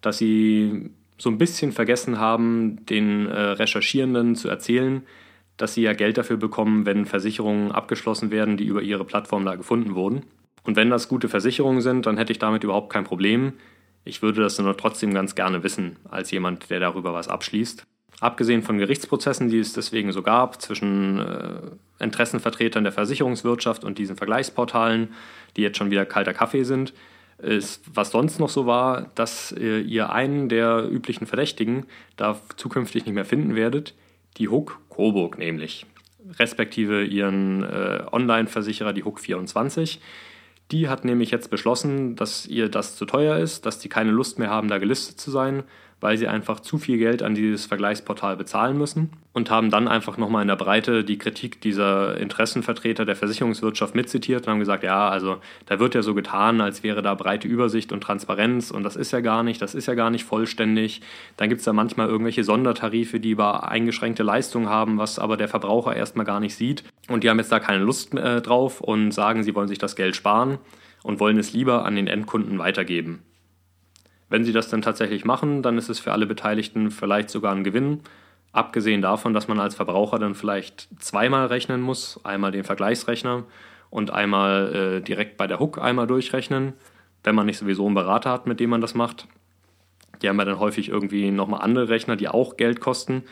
dass 0.01 0.18
sie 0.18 0.92
so 1.18 1.30
ein 1.30 1.38
bisschen 1.38 1.72
vergessen 1.72 2.20
haben, 2.20 2.86
den 2.86 3.27
äh, 3.27 3.39
Recherchierenden 3.39 4.36
zu 4.36 4.50
erzählen, 4.50 5.04
dass 5.58 5.74
sie 5.74 5.82
ja 5.82 5.94
Geld 5.94 6.18
dafür 6.18 6.38
bekommen, 6.38 6.86
wenn 6.86 7.06
Versicherungen 7.06 7.72
abgeschlossen 7.72 8.30
werden, 8.30 8.58
die 8.58 8.65
über 8.65 8.82
ihre 8.82 9.06
Plattform 9.06 9.46
da 9.46 9.56
gefunden 9.56 9.96
wurden. 9.96 10.24
Und 10.63 10.75
wenn 10.75 10.89
das 10.89 11.08
gute 11.08 11.30
Versicherungen 11.30 11.82
sind, 11.82 12.06
dann 12.06 12.18
hätte 12.18 12.32
ich 12.34 12.39
damit 12.39 12.63
überhaupt 12.63 12.92
kein 12.92 13.04
Problem. 13.04 13.54
Ich 14.04 14.22
würde 14.22 14.42
das 14.42 14.60
nur 14.60 14.75
trotzdem 14.75 15.13
ganz 15.13 15.36
gerne 15.36 15.63
wissen, 15.63 15.98
als 16.10 16.32
jemand, 16.32 16.70
der 16.70 16.80
darüber 16.80 17.13
was 17.13 17.27
abschließt. 17.27 17.86
Abgesehen 18.22 18.63
von 18.63 18.77
Gerichtsprozessen, 18.77 19.50
die 19.50 19.60
es 19.60 19.74
deswegen 19.74 20.12
so 20.12 20.22
gab, 20.22 20.62
zwischen 20.62 21.19
äh, 21.19 22.03
Interessenvertretern 22.03 22.84
der 22.84 22.93
Versicherungswirtschaft 22.93 23.84
und 23.84 23.98
diesen 23.98 24.15
Vergleichsportalen, 24.15 25.13
die 25.57 25.62
jetzt 25.62 25.77
schon 25.77 25.91
wieder 25.91 26.05
kalter 26.05 26.34
Kaffee 26.34 26.63
sind, 26.63 26.93
ist, 27.38 27.84
was 27.93 28.12
sonst 28.12 28.39
noch 28.39 28.50
so 28.50 28.65
war, 28.65 29.12
dass 29.15 29.51
äh, 29.51 29.79
ihr 29.79 30.12
einen 30.12 30.48
der 30.48 30.89
üblichen 30.89 31.27
Verdächtigen 31.27 31.86
da 32.15 32.39
zukünftig 32.55 33.05
nicht 33.05 33.15
mehr 33.15 33.25
finden 33.25 33.55
werdet, 33.55 33.93
die 34.38 34.48
Hook 34.48 34.79
Coburg 34.89 35.38
nämlich, 35.38 35.86
respektive 36.39 37.03
ihren 37.03 37.63
äh, 37.63 38.03
Online-Versicherer, 38.10 38.93
die 38.93 39.03
Hook 39.03 39.19
24. 39.19 40.00
Die 40.72 40.88
hat 40.88 41.03
nämlich 41.03 41.31
jetzt 41.31 41.50
beschlossen, 41.50 42.15
dass 42.15 42.48
ihr 42.48 42.69
das 42.69 42.95
zu 42.95 43.05
teuer 43.05 43.38
ist, 43.38 43.65
dass 43.65 43.81
sie 43.81 43.89
keine 43.89 44.12
Lust 44.12 44.39
mehr 44.39 44.50
haben, 44.50 44.69
da 44.69 44.77
gelistet 44.77 45.19
zu 45.19 45.29
sein 45.29 45.63
weil 46.05 46.19
sie 46.19 46.27
einfach 46.27 46.59
zu 46.59 46.77
viel 46.77 47.00
Geld 47.00 47.24
an 47.24 47.33
dieses 47.33 47.65
Vergleichsportal 47.65 48.38
bezahlen 48.38 48.77
müssen 48.77 49.09
und 49.33 49.50
haben 49.50 49.71
dann 49.71 49.88
einfach 49.88 50.17
nochmal 50.17 50.43
in 50.43 50.47
der 50.47 50.55
Breite 50.55 51.03
die 51.03 51.17
Kritik 51.17 51.62
dieser 51.62 52.15
Interessenvertreter 52.17 53.06
der 53.06 53.15
Versicherungswirtschaft 53.15 53.95
mitzitiert 53.95 54.45
und 54.45 54.51
haben 54.51 54.60
gesagt, 54.60 54.84
ja, 54.84 55.10
also 55.10 55.38
da 55.65 55.80
wird 55.80 55.95
ja 55.95 56.03
so 56.03 56.13
getan, 56.13 56.62
als 56.62 56.84
wäre 56.84 57.01
da 57.01 57.15
breite 57.15 57.47
Übersicht 57.47 57.91
und 57.91 58.01
Transparenz 58.01 58.69
und 58.69 58.84
das 58.84 58.95
ist 58.95 59.13
ja 59.13 59.21
gar 59.21 59.41
nicht, 59.41 59.63
das 59.63 59.73
ist 59.73 59.88
ja 59.88 59.95
gar 59.95 60.12
nicht 60.12 60.25
vollständig. 60.25 61.01
Dann 61.38 61.49
gibt 61.49 61.58
es 61.58 61.65
da 61.65 61.73
manchmal 61.73 62.08
irgendwelche 62.08 62.43
Sondertarife, 62.43 63.19
die 63.19 63.32
über 63.32 63.67
eingeschränkte 63.67 64.21
Leistung 64.21 64.69
haben, 64.69 64.99
was 64.99 65.17
aber 65.17 65.38
der 65.38 65.47
Verbraucher 65.47 65.95
erstmal 65.95 66.27
gar 66.27 66.39
nicht 66.39 66.56
sieht 66.56 66.84
und 67.08 67.23
die 67.23 67.32
haben 67.32 67.39
jetzt 67.39 67.51
da 67.51 67.60
keine 67.60 67.84
Lust 67.84 68.13
äh, 68.13 68.43
drauf 68.43 68.80
und 68.80 69.12
sagen, 69.12 69.41
sie 69.41 69.56
wollen 69.56 69.69
sich 69.69 69.80
das 69.80 69.95
Geld 69.95 70.15
sparen 70.15 70.60
und 71.01 71.19
wollen 71.19 71.39
es 71.39 71.51
lieber 71.51 71.84
an 71.84 71.95
den 71.95 72.06
Endkunden 72.06 72.60
weitergeben. 72.60 73.23
Wenn 74.36 74.43
sie 74.43 74.52
das 74.52 74.67
dann 74.67 74.82
tatsächlich 74.82 75.24
machen, 75.24 75.62
dann 75.62 75.78
ist 75.78 75.88
es 75.88 76.00
für 76.00 76.12
alle 76.12 76.26
Beteiligten 76.26 76.91
vielleicht 76.91 77.30
sogar 77.30 77.56
ein 77.56 77.63
Gewinn. 77.63 78.02
Abgesehen 78.52 79.02
davon, 79.02 79.34
dass 79.34 79.48
man 79.48 79.62
als 79.62 79.76
Verbraucher 79.76 80.19
dann 80.19 80.36
vielleicht 80.36 80.89
zweimal 81.00 81.45
rechnen 81.45 81.80
muss, 81.80 82.19
einmal 82.26 82.52
den 82.52 82.65
Vergleichsrechner 82.65 83.45
und 83.89 84.12
einmal 84.12 84.76
äh, 84.76 85.02
direkt 85.02 85.38
bei 85.38 85.48
der 85.48 85.62
Hook 85.62 85.82
einmal 85.82 86.06
durchrechnen, 86.06 86.74
wenn 87.24 87.34
man 87.34 87.45
nicht 87.45 87.58
sowieso 87.60 87.86
einen 87.86 87.95
Berater 87.95 88.30
hat, 88.30 88.45
mit 88.45 88.60
dem 88.60 88.71
man 88.71 88.82
das 88.82 88.93
macht. 88.93 89.26
Die 90.21 90.28
haben 90.28 90.38
ja 90.38 90.43
dann 90.43 90.60
häufig 90.60 90.89
irgendwie 90.89 91.32
nochmal 91.32 91.62
andere 91.62 91.88
Rechner, 91.88 92.17
die 92.17 92.28
auch 92.28 92.58
Geld 92.58 92.82
kosten. 92.82 93.24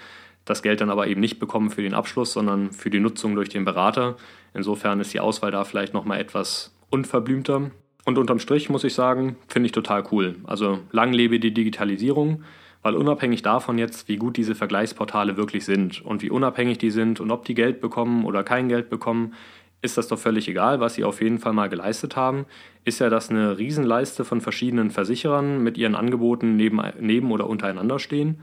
Das 0.45 0.63
Geld 0.63 0.79
dann 0.79 0.89
aber 0.89 1.07
eben 1.07 1.19
nicht 1.19 1.37
bekommen 1.37 1.69
für 1.69 1.81
den 1.81 1.95
Abschluss, 1.95 2.31
sondern 2.31 2.71
für 2.71 2.89
die 2.89 3.01
Nutzung 3.01 3.35
durch 3.35 3.49
den 3.49 3.65
Berater. 3.65 4.15
Insofern 4.53 5.01
ist 5.01 5.13
die 5.13 5.19
Auswahl 5.19 5.51
da 5.51 5.65
vielleicht 5.65 5.93
nochmal 5.93 6.21
etwas 6.21 6.73
unverblümter. 6.91 7.71
Und 8.05 8.17
unterm 8.17 8.39
Strich 8.39 8.69
muss 8.69 8.83
ich 8.83 8.93
sagen, 8.93 9.37
finde 9.47 9.67
ich 9.67 9.71
total 9.71 10.03
cool. 10.11 10.35
Also 10.43 10.79
lang 10.91 11.13
lebe 11.13 11.39
die 11.39 11.53
Digitalisierung, 11.53 12.43
weil 12.81 12.95
unabhängig 12.95 13.41
davon 13.41 13.77
jetzt, 13.77 14.09
wie 14.09 14.17
gut 14.17 14.35
diese 14.35 14.55
Vergleichsportale 14.55 15.37
wirklich 15.37 15.63
sind 15.63 16.03
und 16.05 16.21
wie 16.21 16.29
unabhängig 16.29 16.77
die 16.77 16.91
sind 16.91 17.21
und 17.21 17.31
ob 17.31 17.45
die 17.45 17.53
Geld 17.55 17.79
bekommen 17.79 18.25
oder 18.25 18.43
kein 18.43 18.67
Geld 18.67 18.89
bekommen, 18.89 19.33
ist 19.81 19.97
das 19.97 20.07
doch 20.07 20.19
völlig 20.19 20.47
egal, 20.47 20.79
was 20.79 20.95
sie 20.95 21.03
auf 21.03 21.21
jeden 21.21 21.39
Fall 21.39 21.53
mal 21.53 21.69
geleistet 21.69 22.15
haben. 22.15 22.45
Ist 22.85 22.99
ja 22.99 23.09
das 23.09 23.29
eine 23.29 23.57
Riesenleiste 23.57 24.25
von 24.25 24.41
verschiedenen 24.41 24.91
Versicherern 24.91 25.61
mit 25.61 25.77
ihren 25.77 25.95
Angeboten 25.95 26.55
neben, 26.55 26.81
neben 26.99 27.31
oder 27.31 27.49
untereinander 27.49 27.99
stehen 27.99 28.41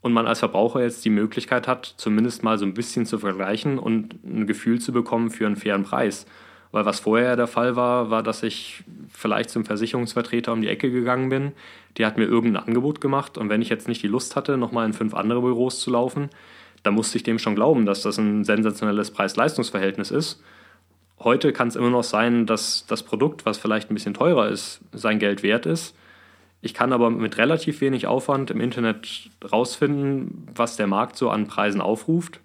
und 0.00 0.12
man 0.12 0.26
als 0.26 0.38
Verbraucher 0.38 0.82
jetzt 0.82 1.04
die 1.04 1.10
Möglichkeit 1.10 1.68
hat, 1.68 1.94
zumindest 1.96 2.42
mal 2.42 2.58
so 2.58 2.64
ein 2.64 2.74
bisschen 2.74 3.04
zu 3.06 3.18
vergleichen 3.18 3.78
und 3.78 4.24
ein 4.24 4.46
Gefühl 4.46 4.80
zu 4.80 4.92
bekommen 4.92 5.30
für 5.30 5.46
einen 5.46 5.56
fairen 5.56 5.84
Preis. 5.84 6.26
Weil 6.72 6.84
was 6.84 7.00
vorher 7.00 7.36
der 7.36 7.48
Fall 7.48 7.74
war, 7.74 8.10
war, 8.10 8.22
dass 8.22 8.42
ich 8.42 8.84
vielleicht 9.10 9.50
zum 9.50 9.64
Versicherungsvertreter 9.64 10.52
um 10.52 10.62
die 10.62 10.68
Ecke 10.68 10.90
gegangen 10.90 11.28
bin. 11.28 11.52
Die 11.96 12.06
hat 12.06 12.16
mir 12.16 12.24
irgendein 12.24 12.64
Angebot 12.64 13.00
gemacht 13.00 13.38
und 13.38 13.48
wenn 13.48 13.62
ich 13.62 13.68
jetzt 13.68 13.88
nicht 13.88 14.02
die 14.02 14.08
Lust 14.08 14.36
hatte, 14.36 14.56
nochmal 14.56 14.86
in 14.86 14.92
fünf 14.92 15.14
andere 15.14 15.40
Büros 15.40 15.80
zu 15.80 15.90
laufen, 15.90 16.30
dann 16.82 16.94
musste 16.94 17.18
ich 17.18 17.24
dem 17.24 17.38
schon 17.38 17.56
glauben, 17.56 17.86
dass 17.86 18.02
das 18.02 18.18
ein 18.18 18.44
sensationelles 18.44 19.10
Preis-Leistungs-Verhältnis 19.10 20.10
ist. 20.10 20.42
Heute 21.18 21.52
kann 21.52 21.68
es 21.68 21.76
immer 21.76 21.90
noch 21.90 22.04
sein, 22.04 22.46
dass 22.46 22.86
das 22.86 23.02
Produkt, 23.02 23.44
was 23.44 23.58
vielleicht 23.58 23.90
ein 23.90 23.94
bisschen 23.94 24.14
teurer 24.14 24.48
ist, 24.48 24.80
sein 24.92 25.18
Geld 25.18 25.42
wert 25.42 25.66
ist. 25.66 25.94
Ich 26.62 26.72
kann 26.72 26.92
aber 26.92 27.10
mit 27.10 27.36
relativ 27.36 27.80
wenig 27.80 28.06
Aufwand 28.06 28.50
im 28.50 28.60
Internet 28.60 29.28
rausfinden, 29.50 30.46
was 30.54 30.76
der 30.76 30.86
Markt 30.86 31.16
so 31.16 31.30
an 31.30 31.46
Preisen 31.46 31.80
aufruft 31.80 32.40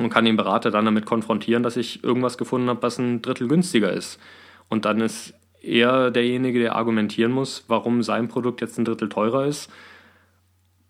und 0.00 0.10
kann 0.10 0.24
den 0.24 0.36
Berater 0.36 0.70
dann 0.70 0.84
damit 0.84 1.06
konfrontieren, 1.06 1.62
dass 1.62 1.76
ich 1.76 2.02
irgendwas 2.02 2.38
gefunden 2.38 2.68
habe, 2.68 2.82
was 2.82 2.98
ein 2.98 3.22
Drittel 3.22 3.48
günstiger 3.48 3.92
ist. 3.92 4.18
Und 4.68 4.84
dann 4.84 5.00
ist 5.00 5.34
er 5.62 6.10
derjenige, 6.10 6.58
der 6.58 6.74
argumentieren 6.74 7.32
muss, 7.32 7.64
warum 7.68 8.02
sein 8.02 8.28
Produkt 8.28 8.60
jetzt 8.60 8.78
ein 8.78 8.84
Drittel 8.84 9.08
teurer 9.08 9.46
ist 9.46 9.70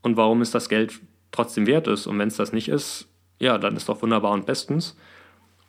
und 0.03 0.17
warum 0.17 0.41
es 0.41 0.51
das 0.51 0.69
Geld 0.69 1.01
trotzdem 1.33 1.67
wert 1.67 1.89
ist. 1.89 2.07
Und 2.07 2.19
wenn 2.19 2.29
es 2.29 2.37
das 2.37 2.53
nicht 2.53 2.69
ist, 2.69 3.09
ja, 3.39 3.59
dann 3.59 3.77
ist 3.77 3.89
doch 3.89 4.03
wunderbar 4.03 4.33
und 4.33 4.47
bestens. 4.47 4.97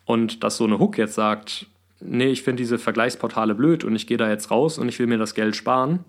Und 0.04 0.44
dass 0.44 0.56
so 0.56 0.64
eine 0.64 0.78
Hook 0.78 0.98
jetzt 0.98 1.14
sagt, 1.14 1.66
nee, 2.00 2.28
ich 2.28 2.42
finde 2.42 2.62
diese 2.62 2.78
Vergleichsportale 2.78 3.54
blöd 3.54 3.84
und 3.84 3.96
ich 3.96 4.06
gehe 4.06 4.16
da 4.16 4.28
jetzt 4.28 4.50
raus 4.50 4.78
und 4.78 4.88
ich 4.88 4.98
will 4.98 5.06
mir 5.06 5.18
das 5.18 5.34
Geld 5.34 5.56
sparen, 5.56 6.04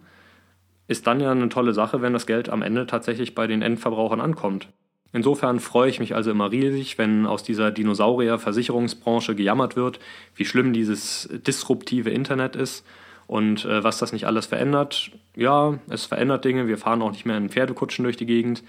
ist 0.88 1.08
dann 1.08 1.19
ja 1.19 1.32
eine 1.32 1.50
tolle 1.50 1.74
Sache, 1.74 2.02
wenn 2.02 2.13
das 2.13 2.28
Geld 2.28 2.50
am 2.50 2.62
Ende 2.62 2.86
tatsächlich 2.86 3.36
bei 3.36 3.48
den 3.48 3.62
Endverbrauchern 3.62 4.22
ankommt. 4.22 4.67
Insofern 5.13 5.60
freue 5.60 5.91
ich 5.91 5.99
mich 5.99 6.15
also 6.15 6.32
immer 6.32 6.52
riesig, 6.52 6.97
wenn 6.97 7.28
aus 7.28 7.43
dieser 7.43 7.69
Dinosaurier-Versicherungsbranche 7.69 9.36
gejammert 9.36 9.76
wird, 9.76 9.99
wie 10.36 10.43
schlimm 10.43 10.73
dieses 10.73 11.30
disruptive 11.32 12.10
Internet 12.10 12.56
ist 12.56 12.84
und 13.28 13.63
äh, 13.65 13.84
was 13.84 13.99
das 13.99 14.12
nicht 14.12 14.26
alles 14.26 14.47
verändert. 14.47 15.12
Ja, 15.36 15.78
es 15.88 16.06
verändert 16.06 16.43
Dinge. 16.45 16.67
Wir 16.67 16.80
fahren 16.80 17.04
auch 17.04 17.12
nicht 17.12 17.28
mehr 17.28 17.38
in 17.38 17.49
Pferdekutschen 17.49 18.04
durch 18.04 18.17
die 18.17 18.26
Gegend. 18.26 18.63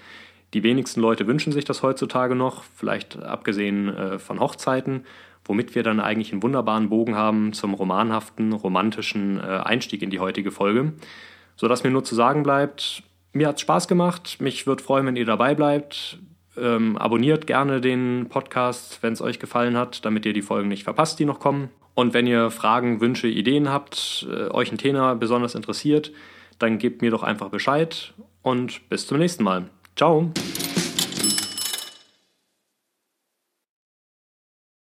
Die 0.53 0.61
wenigsten 0.61 1.01
Leute 1.01 1.25
wünschen 1.25 1.51
sich 1.51 1.65
das 1.65 1.81
heutzutage 1.81 2.35
noch, 2.35 2.63
vielleicht 2.75 3.21
abgesehen 3.21 3.89
äh, 3.89 4.19
von 4.19 4.39
Hochzeiten, 4.39 5.03
womit 5.43 5.73
wir 5.73 5.81
dann 5.81 5.99
eigentlich 5.99 6.31
einen 6.31 6.43
wunderbaren 6.43 6.89
Bogen 6.89 7.15
haben 7.15 7.53
zum 7.53 7.73
romanhaften, 7.73 8.53
romantischen 8.53 9.39
äh, 9.39 9.41
Einstieg 9.41 10.03
in 10.03 10.11
die 10.11 10.19
heutige 10.19 10.51
Folge. 10.51 10.93
Sodass 11.55 11.83
mir 11.83 11.89
nur 11.89 12.03
zu 12.03 12.13
sagen 12.13 12.43
bleibt, 12.43 13.01
mir 13.33 13.47
hat 13.47 13.55
es 13.55 13.61
Spaß 13.61 13.87
gemacht. 13.87 14.37
Mich 14.39 14.67
würde 14.67 14.83
freuen, 14.83 15.07
wenn 15.07 15.15
ihr 15.15 15.25
dabei 15.25 15.55
bleibt. 15.55 16.19
Ähm, 16.57 16.97
abonniert 16.97 17.47
gerne 17.47 17.81
den 17.81 18.27
Podcast, 18.29 18.99
wenn 19.01 19.13
es 19.13 19.21
euch 19.21 19.39
gefallen 19.39 19.77
hat, 19.77 20.05
damit 20.05 20.25
ihr 20.25 20.33
die 20.33 20.41
Folgen 20.41 20.69
nicht 20.69 20.83
verpasst, 20.83 21.19
die 21.19 21.25
noch 21.25 21.39
kommen. 21.39 21.69
Und 21.93 22.13
wenn 22.13 22.27
ihr 22.27 22.51
Fragen, 22.51 23.01
Wünsche, 23.01 23.27
Ideen 23.27 23.69
habt, 23.69 24.27
äh, 24.29 24.49
euch 24.49 24.71
ein 24.71 24.77
Thema 24.77 25.15
besonders 25.15 25.55
interessiert, 25.55 26.11
dann 26.59 26.77
gebt 26.77 27.01
mir 27.01 27.11
doch 27.11 27.23
einfach 27.23 27.49
Bescheid 27.49 28.13
und 28.41 28.87
bis 28.89 29.07
zum 29.07 29.17
nächsten 29.17 29.43
Mal. 29.43 29.69
Ciao! 29.95 30.31